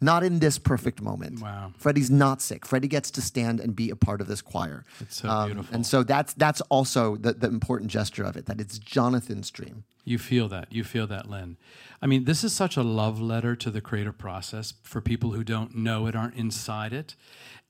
Not 0.00 0.22
in 0.22 0.38
this 0.38 0.58
perfect 0.58 1.02
moment. 1.02 1.42
Wow. 1.42 1.72
Freddie's 1.76 2.10
not 2.10 2.40
sick. 2.40 2.64
Freddie 2.64 2.88
gets 2.88 3.10
to 3.12 3.20
stand 3.20 3.60
and 3.60 3.76
be 3.76 3.90
a 3.90 3.96
part 3.96 4.20
of 4.20 4.28
this 4.28 4.40
choir. 4.40 4.84
It's 5.00 5.16
so 5.16 5.28
um, 5.28 5.48
beautiful. 5.48 5.74
And 5.74 5.86
so 5.86 6.02
that's 6.02 6.32
that's 6.34 6.62
also 6.62 7.16
the, 7.16 7.34
the 7.34 7.48
important 7.48 7.90
gesture 7.90 8.24
of 8.24 8.36
it, 8.36 8.46
that 8.46 8.60
it's 8.60 8.78
Jonathan's 8.78 9.50
dream. 9.50 9.84
You 10.04 10.18
feel 10.18 10.48
that. 10.48 10.72
You 10.72 10.84
feel 10.84 11.06
that, 11.08 11.28
Lin. 11.28 11.58
I 12.00 12.06
mean, 12.06 12.24
this 12.24 12.42
is 12.42 12.54
such 12.54 12.76
a 12.76 12.82
love 12.82 13.20
letter 13.20 13.54
to 13.56 13.70
the 13.70 13.82
creative 13.82 14.16
process 14.16 14.72
for 14.82 15.00
people 15.02 15.32
who 15.32 15.44
don't 15.44 15.76
know 15.76 16.06
it, 16.06 16.16
aren't 16.16 16.34
inside 16.34 16.92
it. 16.94 17.14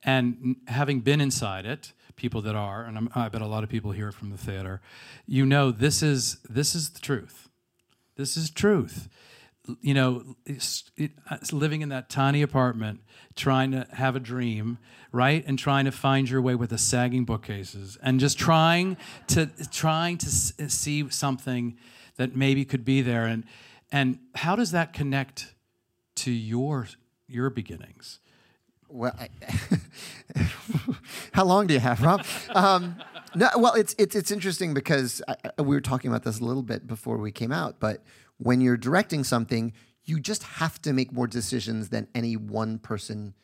And 0.03 0.55
having 0.67 1.01
been 1.01 1.19
inside 1.19 1.65
it, 1.65 1.91
people 2.15 2.41
that 2.41 2.55
are, 2.55 2.83
and 2.83 2.97
I'm, 2.97 3.09
I 3.13 3.29
bet 3.29 3.41
a 3.41 3.47
lot 3.47 3.63
of 3.63 3.69
people 3.69 3.91
here 3.91 4.11
from 4.11 4.29
the 4.29 4.37
theater, 4.37 4.81
you 5.25 5.45
know 5.45 5.71
this 5.71 6.01
is 6.01 6.37
this 6.49 6.75
is 6.75 6.91
the 6.91 6.99
truth. 6.99 7.49
This 8.15 8.37
is 8.37 8.49
truth. 8.49 9.09
You 9.81 9.93
know, 9.93 10.35
living 11.51 11.81
in 11.81 11.89
that 11.89 12.09
tiny 12.09 12.41
apartment, 12.41 13.01
trying 13.35 13.71
to 13.71 13.87
have 13.93 14.15
a 14.15 14.19
dream, 14.19 14.79
right, 15.11 15.43
and 15.45 15.57
trying 15.59 15.85
to 15.85 15.91
find 15.91 16.27
your 16.27 16.41
way 16.41 16.55
with 16.55 16.71
the 16.71 16.79
sagging 16.79 17.25
bookcases, 17.25 17.95
and 18.01 18.19
just 18.19 18.39
trying 18.39 18.97
to 19.27 19.51
trying 19.71 20.17
to 20.17 20.29
see 20.29 21.07
something 21.09 21.77
that 22.17 22.35
maybe 22.35 22.65
could 22.65 22.83
be 22.83 23.01
there, 23.03 23.25
and 23.27 23.43
and 23.91 24.17
how 24.35 24.55
does 24.55 24.71
that 24.71 24.93
connect 24.93 25.53
to 26.15 26.31
your 26.31 26.87
your 27.27 27.51
beginnings? 27.51 28.19
Well, 28.89 29.15
I, 29.17 29.29
how 31.33 31.45
long 31.45 31.67
do 31.67 31.73
you 31.73 31.79
have, 31.79 32.01
Rob? 32.01 32.25
Um, 32.49 32.95
no, 33.35 33.49
well, 33.57 33.73
it's 33.75 33.95
it's 33.97 34.15
it's 34.15 34.31
interesting 34.31 34.73
because 34.73 35.21
I- 35.27 35.61
we 35.61 35.75
were 35.75 35.81
talking 35.81 36.09
about 36.09 36.23
this 36.23 36.39
a 36.39 36.43
little 36.43 36.63
bit 36.63 36.87
before 36.87 37.17
we 37.17 37.31
came 37.31 37.51
out. 37.51 37.79
But 37.79 38.03
when 38.41 38.59
you're 38.59 38.77
directing 38.77 39.23
something, 39.23 39.73
you 40.03 40.19
just 40.19 40.43
have 40.43 40.81
to 40.81 40.93
make 40.93 41.13
more 41.13 41.27
decisions 41.27 41.89
than 41.89 42.07
any 42.15 42.35
one 42.35 42.79
person 42.79 43.35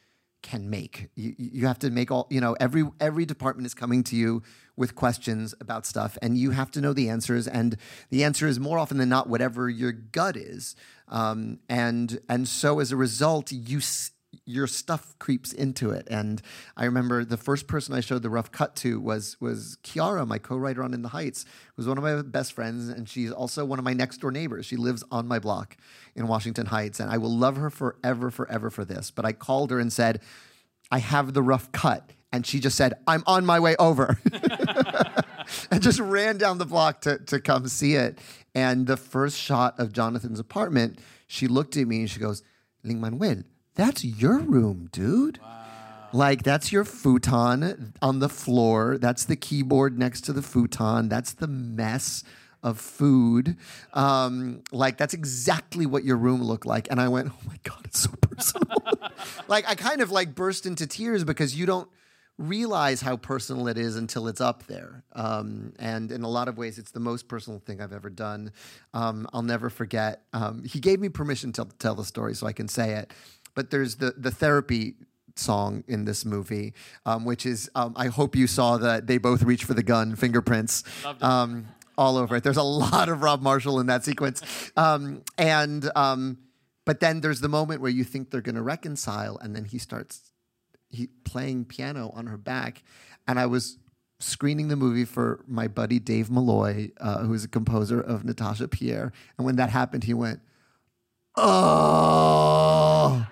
can 0.41 0.69
make. 0.69 1.09
You, 1.15 1.35
you 1.37 1.67
have 1.67 1.79
to 1.79 1.89
make 1.89 2.09
all 2.09 2.27
you 2.29 2.41
know. 2.41 2.55
Every 2.59 2.83
every 2.99 3.25
department 3.25 3.65
is 3.65 3.73
coming 3.73 4.03
to 4.05 4.15
you 4.15 4.43
with 4.75 4.95
questions 4.95 5.53
about 5.59 5.85
stuff, 5.85 6.17
and 6.21 6.37
you 6.37 6.51
have 6.51 6.71
to 6.71 6.81
know 6.81 6.93
the 6.93 7.09
answers. 7.09 7.47
And 7.47 7.77
the 8.09 8.23
answer 8.23 8.47
is 8.47 8.59
more 8.59 8.77
often 8.79 8.97
than 8.97 9.09
not 9.09 9.29
whatever 9.29 9.69
your 9.69 9.91
gut 9.91 10.37
is. 10.37 10.75
Um, 11.07 11.59
and 11.69 12.19
and 12.29 12.47
so 12.47 12.79
as 12.79 12.91
a 12.91 12.97
result, 12.97 13.51
you. 13.51 13.81
Your 14.47 14.65
stuff 14.65 15.13
creeps 15.19 15.51
into 15.51 15.91
it. 15.91 16.07
And 16.09 16.41
I 16.75 16.85
remember 16.85 17.25
the 17.25 17.37
first 17.37 17.67
person 17.67 17.93
I 17.93 17.99
showed 17.99 18.23
the 18.23 18.29
rough 18.29 18.51
cut 18.51 18.75
to 18.77 18.99
was 18.99 19.35
was 19.41 19.77
Quiara, 19.83 20.25
my 20.25 20.37
co-writer 20.37 20.81
on 20.81 20.93
In 20.93 21.01
the 21.01 21.09
Heights, 21.09 21.45
who's 21.75 21.87
one 21.87 21.97
of 21.97 22.03
my 22.03 22.21
best 22.21 22.53
friends, 22.53 22.87
and 22.87 23.07
she's 23.07 23.31
also 23.31 23.65
one 23.65 23.77
of 23.77 23.85
my 23.85 23.93
next 23.93 24.17
door 24.17 24.31
neighbors. 24.31 24.65
She 24.65 24.77
lives 24.77 25.03
on 25.11 25.27
my 25.27 25.37
block 25.37 25.77
in 26.15 26.27
Washington 26.27 26.67
Heights, 26.67 26.99
and 26.99 27.11
I 27.11 27.17
will 27.17 27.35
love 27.35 27.57
her 27.57 27.69
forever, 27.69 28.31
forever 28.31 28.69
for 28.69 28.85
this. 28.85 29.11
But 29.11 29.25
I 29.25 29.33
called 29.33 29.69
her 29.71 29.79
and 29.79 29.91
said, 29.91 30.21
I 30.91 30.99
have 30.99 31.33
the 31.33 31.43
rough 31.43 31.71
cut. 31.71 32.11
And 32.31 32.45
she 32.45 32.59
just 32.59 32.77
said, 32.77 32.93
I'm 33.07 33.23
on 33.25 33.45
my 33.45 33.59
way 33.59 33.75
over. 33.77 34.19
and 35.71 35.81
just 35.81 35.99
ran 35.99 36.37
down 36.37 36.57
the 36.57 36.65
block 36.65 37.01
to, 37.01 37.19
to 37.19 37.39
come 37.39 37.67
see 37.67 37.95
it. 37.95 38.19
And 38.53 38.87
the 38.87 38.97
first 38.97 39.37
shot 39.37 39.79
of 39.79 39.93
Jonathan's 39.93 40.39
apartment, 40.39 40.99
she 41.27 41.47
looked 41.47 41.77
at 41.77 41.87
me 41.87 42.01
and 42.01 42.09
she 42.09 42.19
goes, 42.19 42.43
Lin-Manuel, 42.83 43.43
that's 43.77 44.03
your 44.03 44.39
room, 44.39 44.89
dude. 44.91 45.39
Like 46.11 46.43
that's 46.43 46.71
your 46.71 46.83
futon 46.83 47.93
on 48.01 48.19
the 48.19 48.29
floor. 48.29 48.97
That's 48.97 49.25
the 49.25 49.35
keyboard 49.35 49.97
next 49.97 50.21
to 50.21 50.33
the 50.33 50.41
futon. 50.41 51.09
That's 51.09 51.33
the 51.33 51.47
mess 51.47 52.23
of 52.63 52.79
food. 52.79 53.55
Um, 53.93 54.63
like 54.71 54.97
that's 54.97 55.13
exactly 55.13 55.85
what 55.85 56.03
your 56.03 56.17
room 56.17 56.43
looked 56.43 56.65
like. 56.65 56.87
And 56.89 56.99
I 56.99 57.07
went, 57.07 57.31
oh 57.31 57.47
my 57.47 57.57
god, 57.63 57.81
it's 57.85 57.99
so 57.99 58.11
personal. 58.19 58.77
like 59.47 59.69
I 59.69 59.75
kind 59.75 60.01
of 60.01 60.11
like 60.11 60.33
burst 60.33 60.65
into 60.65 60.87
tears 60.87 61.23
because 61.23 61.57
you 61.57 61.65
don't 61.65 61.89
realize 62.37 63.01
how 63.01 63.17
personal 63.17 63.67
it 63.67 63.77
is 63.77 63.95
until 63.95 64.27
it's 64.27 64.41
up 64.41 64.67
there. 64.67 65.03
Um, 65.13 65.73
and 65.79 66.11
in 66.11 66.21
a 66.21 66.29
lot 66.29 66.47
of 66.47 66.57
ways, 66.57 66.77
it's 66.77 66.91
the 66.91 66.99
most 66.99 67.27
personal 67.27 67.59
thing 67.59 67.81
I've 67.81 67.93
ever 67.93 68.09
done. 68.09 68.51
Um, 68.93 69.27
I'll 69.33 69.41
never 69.41 69.69
forget. 69.69 70.21
Um, 70.33 70.63
he 70.63 70.79
gave 70.79 70.99
me 70.99 71.09
permission 71.09 71.51
to 71.53 71.67
tell 71.79 71.95
the 71.95 72.05
story, 72.05 72.35
so 72.35 72.45
I 72.45 72.53
can 72.53 72.67
say 72.67 72.93
it. 72.93 73.11
But 73.57 73.71
there's 73.71 73.95
the 73.95 74.13
the 74.15 74.29
therapy 74.29 74.93
song 75.35 75.83
in 75.87 76.05
this 76.05 76.25
movie, 76.25 76.75
um, 77.07 77.25
which 77.25 77.43
is 77.43 77.71
um, 77.73 77.93
I 77.95 78.05
hope 78.07 78.35
you 78.35 78.45
saw 78.45 78.77
that 78.77 79.07
they 79.07 79.17
both 79.17 79.41
reach 79.41 79.63
for 79.63 79.73
the 79.73 79.81
gun, 79.81 80.15
fingerprints. 80.15 80.83
Um, 81.21 81.67
all 81.97 82.17
over 82.17 82.35
it. 82.35 82.43
There's 82.43 82.57
a 82.57 82.63
lot 82.85 83.09
of 83.09 83.23
Rob 83.23 83.41
Marshall 83.41 83.79
in 83.79 83.87
that 83.87 84.05
sequence, 84.05 84.43
um, 84.77 85.23
and 85.39 85.89
um, 85.95 86.37
but 86.85 86.99
then 86.99 87.21
there's 87.21 87.41
the 87.41 87.49
moment 87.49 87.81
where 87.81 87.89
you 87.89 88.03
think 88.03 88.29
they're 88.29 88.41
going 88.41 88.53
to 88.53 88.61
reconcile, 88.61 89.39
and 89.41 89.55
then 89.55 89.65
he 89.65 89.79
starts 89.79 90.31
he 90.91 91.07
playing 91.23 91.65
piano 91.65 92.11
on 92.13 92.27
her 92.27 92.37
back, 92.37 92.83
and 93.27 93.39
I 93.39 93.47
was 93.47 93.79
screening 94.19 94.67
the 94.67 94.75
movie 94.75 95.05
for 95.05 95.43
my 95.47 95.67
buddy 95.67 95.97
Dave 95.99 96.29
Malloy, 96.29 96.91
uh, 97.01 97.23
who 97.23 97.33
is 97.33 97.43
a 97.43 97.47
composer 97.47 97.99
of 97.99 98.23
Natasha 98.23 98.67
Pierre, 98.67 99.11
and 99.39 99.45
when 99.45 99.55
that 99.55 99.71
happened, 99.71 100.03
he 100.03 100.13
went, 100.13 100.41
"Oh, 101.35 103.25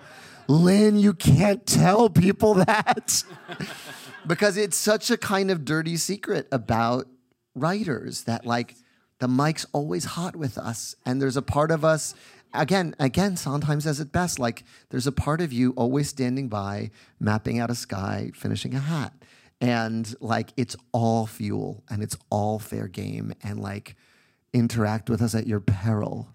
Lin, 0.48 0.98
you 0.98 1.14
can't 1.14 1.66
tell 1.66 2.08
people 2.08 2.54
that." 2.54 3.22
because 4.26 4.56
it's 4.56 4.76
such 4.76 5.10
a 5.10 5.16
kind 5.16 5.50
of 5.50 5.64
dirty 5.64 5.96
secret 5.96 6.48
about 6.50 7.06
writers 7.54 8.24
that 8.24 8.44
like 8.44 8.74
the 9.18 9.28
mic's 9.28 9.64
always 9.72 10.04
hot 10.04 10.36
with 10.36 10.58
us 10.58 10.94
and 11.06 11.22
there's 11.22 11.36
a 11.36 11.42
part 11.42 11.70
of 11.70 11.84
us 11.84 12.14
again 12.52 12.94
again 12.98 13.36
sometimes 13.36 13.86
as 13.86 14.00
it 14.00 14.12
best 14.12 14.38
like 14.38 14.64
there's 14.90 15.06
a 15.06 15.12
part 15.12 15.40
of 15.40 15.52
you 15.52 15.72
always 15.72 16.08
standing 16.08 16.48
by 16.48 16.90
mapping 17.18 17.58
out 17.58 17.70
a 17.70 17.74
sky 17.74 18.30
finishing 18.34 18.74
a 18.74 18.80
hat. 18.80 19.12
And 19.58 20.14
like 20.20 20.52
it's 20.58 20.76
all 20.92 21.26
fuel 21.26 21.82
and 21.88 22.02
it's 22.02 22.16
all 22.28 22.58
fair 22.58 22.88
game 22.88 23.32
and 23.42 23.58
like 23.58 23.96
interact 24.52 25.08
with 25.08 25.22
us 25.22 25.34
at 25.34 25.46
your 25.46 25.60
peril 25.60 26.28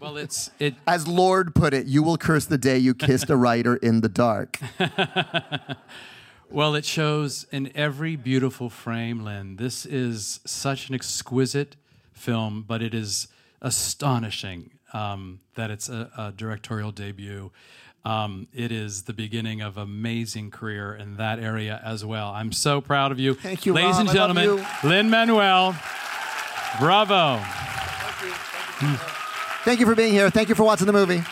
Well, 0.00 0.16
it's 0.16 0.50
it. 0.58 0.74
as 0.86 1.06
Lorde 1.06 1.54
put 1.54 1.74
it 1.74 1.86
you 1.86 2.02
will 2.02 2.16
curse 2.16 2.46
the 2.46 2.58
day 2.58 2.78
you 2.78 2.94
kissed 2.94 3.28
a 3.30 3.36
writer 3.36 3.76
in 3.76 4.00
the 4.00 4.08
dark 4.08 4.58
Well, 6.52 6.74
it 6.74 6.84
shows 6.84 7.46
in 7.52 7.70
every 7.76 8.16
beautiful 8.16 8.70
frame, 8.70 9.22
Lin. 9.24 9.54
This 9.54 9.86
is 9.86 10.40
such 10.44 10.88
an 10.88 10.96
exquisite 10.96 11.76
film, 12.12 12.64
but 12.66 12.82
it 12.82 12.92
is 12.92 13.28
astonishing 13.62 14.70
um, 14.92 15.38
that 15.54 15.70
it's 15.70 15.88
a, 15.88 16.10
a 16.18 16.32
directorial 16.36 16.90
debut. 16.90 17.52
Um, 18.04 18.48
it 18.52 18.72
is 18.72 19.02
the 19.02 19.12
beginning 19.12 19.60
of 19.60 19.76
amazing 19.76 20.50
career 20.50 20.92
in 20.92 21.18
that 21.18 21.38
area 21.38 21.80
as 21.84 22.04
well. 22.04 22.30
I'm 22.32 22.50
so 22.50 22.80
proud 22.80 23.12
of 23.12 23.20
you, 23.20 23.34
Thank 23.34 23.64
you, 23.64 23.72
ladies 23.72 23.92
Rob. 23.92 24.00
and 24.00 24.08
I 24.08 24.12
love 24.26 24.34
gentlemen. 24.34 24.64
you. 24.82 24.88
Lin-Manuel, 24.88 25.76
bravo. 26.80 27.40
Thank 29.64 29.80
you 29.80 29.86
for 29.86 29.94
being 29.94 30.12
here. 30.12 30.30
Thank 30.30 30.48
you 30.48 30.54
for 30.54 30.64
watching 30.64 30.86
the 30.86 30.92
movie. 30.92 31.22